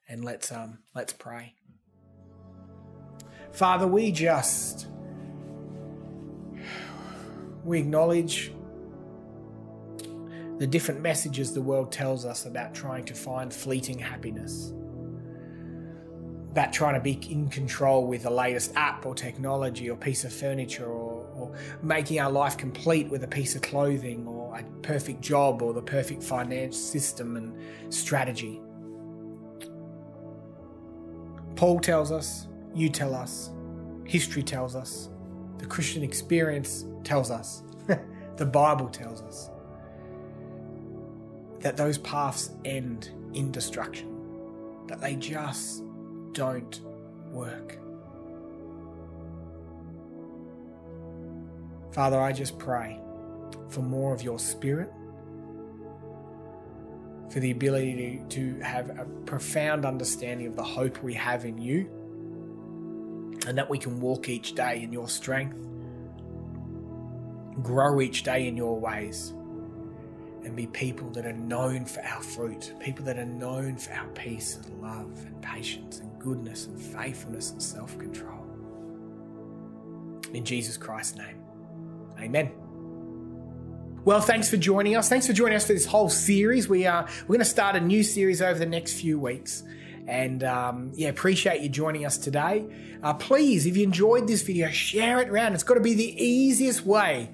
And 0.08 0.24
let's 0.24 0.50
um 0.50 0.80
let's 0.92 1.12
pray. 1.12 1.54
Father, 3.52 3.86
we 3.86 4.10
just 4.10 4.88
we 7.64 7.78
acknowledge 7.78 8.50
the 10.60 10.66
different 10.66 11.00
messages 11.00 11.54
the 11.54 11.62
world 11.62 11.90
tells 11.90 12.26
us 12.26 12.44
about 12.44 12.74
trying 12.74 13.02
to 13.06 13.14
find 13.14 13.52
fleeting 13.52 13.98
happiness 13.98 14.74
about 16.50 16.72
trying 16.72 16.94
to 16.94 17.00
be 17.00 17.12
in 17.30 17.48
control 17.48 18.06
with 18.06 18.24
the 18.24 18.30
latest 18.30 18.72
app 18.74 19.06
or 19.06 19.14
technology 19.14 19.88
or 19.88 19.96
piece 19.96 20.24
of 20.24 20.32
furniture 20.32 20.86
or, 20.86 21.24
or, 21.36 21.56
making 21.80 22.18
our 22.18 22.30
life 22.30 22.56
complete 22.56 23.08
with 23.08 23.22
a 23.22 23.28
piece 23.28 23.54
of 23.54 23.62
clothing 23.62 24.26
or 24.26 24.58
a 24.58 24.64
perfect 24.82 25.20
job 25.20 25.62
or 25.62 25.72
the 25.72 25.80
perfect 25.80 26.20
finance 26.20 26.76
system 26.76 27.36
and 27.36 27.94
strategy. 27.94 28.60
Paul 31.54 31.78
tells 31.78 32.10
us, 32.10 32.48
you 32.74 32.88
tell 32.88 33.14
us, 33.14 33.50
history 34.04 34.42
tells 34.42 34.74
us, 34.74 35.08
the 35.58 35.66
Christian 35.66 36.02
experience 36.02 36.84
tells 37.04 37.30
us, 37.30 37.62
the 38.36 38.46
Bible 38.46 38.88
tells 38.88 39.22
us 39.22 39.50
that 41.60 41.76
those 41.76 41.98
paths 41.98 42.50
end 42.64 43.10
in 43.34 43.52
destruction, 43.52 44.08
that 44.88 45.00
they 45.00 45.14
just 45.14 45.82
don't 46.32 46.80
work. 47.30 47.78
Father, 51.92 52.20
I 52.20 52.32
just 52.32 52.58
pray 52.58 52.98
for 53.68 53.82
more 53.82 54.14
of 54.14 54.22
your 54.22 54.38
spirit, 54.38 54.90
for 57.30 57.40
the 57.40 57.50
ability 57.50 58.22
to, 58.28 58.54
to 58.56 58.60
have 58.60 58.90
a 58.90 59.04
profound 59.26 59.84
understanding 59.84 60.46
of 60.46 60.56
the 60.56 60.64
hope 60.64 61.02
we 61.02 61.14
have 61.14 61.44
in 61.44 61.58
you, 61.58 61.88
and 63.46 63.56
that 63.56 63.68
we 63.68 63.78
can 63.78 64.00
walk 64.00 64.28
each 64.28 64.54
day 64.54 64.82
in 64.82 64.92
your 64.92 65.08
strength, 65.08 65.58
grow 67.62 68.00
each 68.00 68.22
day 68.22 68.46
in 68.46 68.56
your 68.56 68.78
ways, 68.78 69.34
and 70.44 70.56
be 70.56 70.66
people 70.66 71.10
that 71.10 71.26
are 71.26 71.32
known 71.32 71.84
for 71.84 72.02
our 72.02 72.22
fruit, 72.22 72.72
people 72.80 73.04
that 73.04 73.18
are 73.18 73.24
known 73.24 73.76
for 73.76 73.92
our 73.92 74.08
peace 74.08 74.56
and 74.56 74.82
love 74.82 75.24
and 75.26 75.40
patience 75.42 75.98
and 75.98 76.18
goodness 76.18 76.66
and 76.66 76.80
faithfulness 76.80 77.50
and 77.50 77.62
self 77.62 77.98
control. 77.98 78.46
In 80.32 80.44
Jesus 80.44 80.76
Christ's 80.76 81.16
name, 81.16 81.42
amen. 82.18 82.52
Well, 84.04 84.22
thanks 84.22 84.48
for 84.48 84.56
joining 84.56 84.96
us. 84.96 85.10
Thanks 85.10 85.26
for 85.26 85.34
joining 85.34 85.56
us 85.56 85.66
for 85.66 85.74
this 85.74 85.84
whole 85.84 86.08
series. 86.08 86.68
We 86.68 86.86
are 86.86 87.06
we're 87.22 87.36
going 87.36 87.40
to 87.40 87.44
start 87.44 87.76
a 87.76 87.80
new 87.80 88.02
series 88.02 88.40
over 88.40 88.58
the 88.58 88.66
next 88.66 88.98
few 88.98 89.18
weeks. 89.18 89.62
And 90.08 90.42
um, 90.42 90.92
yeah, 90.94 91.08
appreciate 91.08 91.60
you 91.60 91.68
joining 91.68 92.06
us 92.06 92.16
today. 92.16 92.64
Uh, 93.02 93.14
please, 93.14 93.66
if 93.66 93.76
you 93.76 93.84
enjoyed 93.84 94.26
this 94.26 94.42
video, 94.42 94.70
share 94.70 95.20
it 95.20 95.28
around. 95.28 95.54
It's 95.54 95.62
got 95.62 95.74
to 95.74 95.80
be 95.80 95.94
the 95.94 96.24
easiest 96.24 96.84
way 96.86 97.30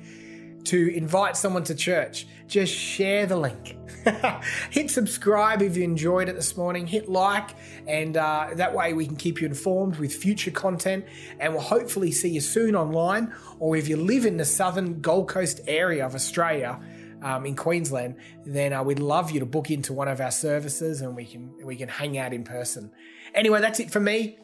to 0.66 0.94
invite 0.96 1.36
someone 1.36 1.64
to 1.64 1.74
church. 1.74 2.26
Just 2.46 2.72
share 2.72 3.26
the 3.26 3.36
link. 3.36 3.76
hit 4.70 4.90
subscribe 4.90 5.62
if 5.62 5.76
you 5.76 5.82
enjoyed 5.82 6.28
it 6.28 6.34
this 6.34 6.56
morning. 6.56 6.86
Hit 6.86 7.08
like, 7.08 7.50
and 7.86 8.16
uh, 8.16 8.50
that 8.54 8.74
way 8.74 8.92
we 8.92 9.06
can 9.06 9.16
keep 9.16 9.40
you 9.40 9.46
informed 9.46 9.96
with 9.96 10.14
future 10.14 10.50
content. 10.50 11.04
And 11.40 11.52
we'll 11.52 11.62
hopefully 11.62 12.12
see 12.12 12.30
you 12.30 12.40
soon 12.40 12.76
online. 12.76 13.34
Or 13.58 13.76
if 13.76 13.88
you 13.88 13.96
live 13.96 14.26
in 14.26 14.36
the 14.36 14.44
southern 14.44 15.00
Gold 15.00 15.28
Coast 15.28 15.60
area 15.66 16.04
of 16.04 16.14
Australia, 16.14 16.80
um, 17.22 17.46
in 17.46 17.56
Queensland, 17.56 18.16
then 18.44 18.74
uh, 18.74 18.82
we'd 18.82 18.98
love 18.98 19.30
you 19.30 19.40
to 19.40 19.46
book 19.46 19.70
into 19.70 19.94
one 19.94 20.06
of 20.06 20.20
our 20.20 20.30
services, 20.30 21.00
and 21.00 21.16
we 21.16 21.24
can 21.24 21.54
we 21.64 21.74
can 21.74 21.88
hang 21.88 22.18
out 22.18 22.32
in 22.32 22.44
person. 22.44 22.92
Anyway, 23.34 23.60
that's 23.60 23.80
it 23.80 23.90
for 23.90 24.00
me. 24.00 24.38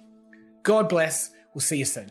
God 0.62 0.88
bless. 0.88 1.30
We'll 1.54 1.60
see 1.60 1.76
you 1.76 1.84
soon. 1.84 2.10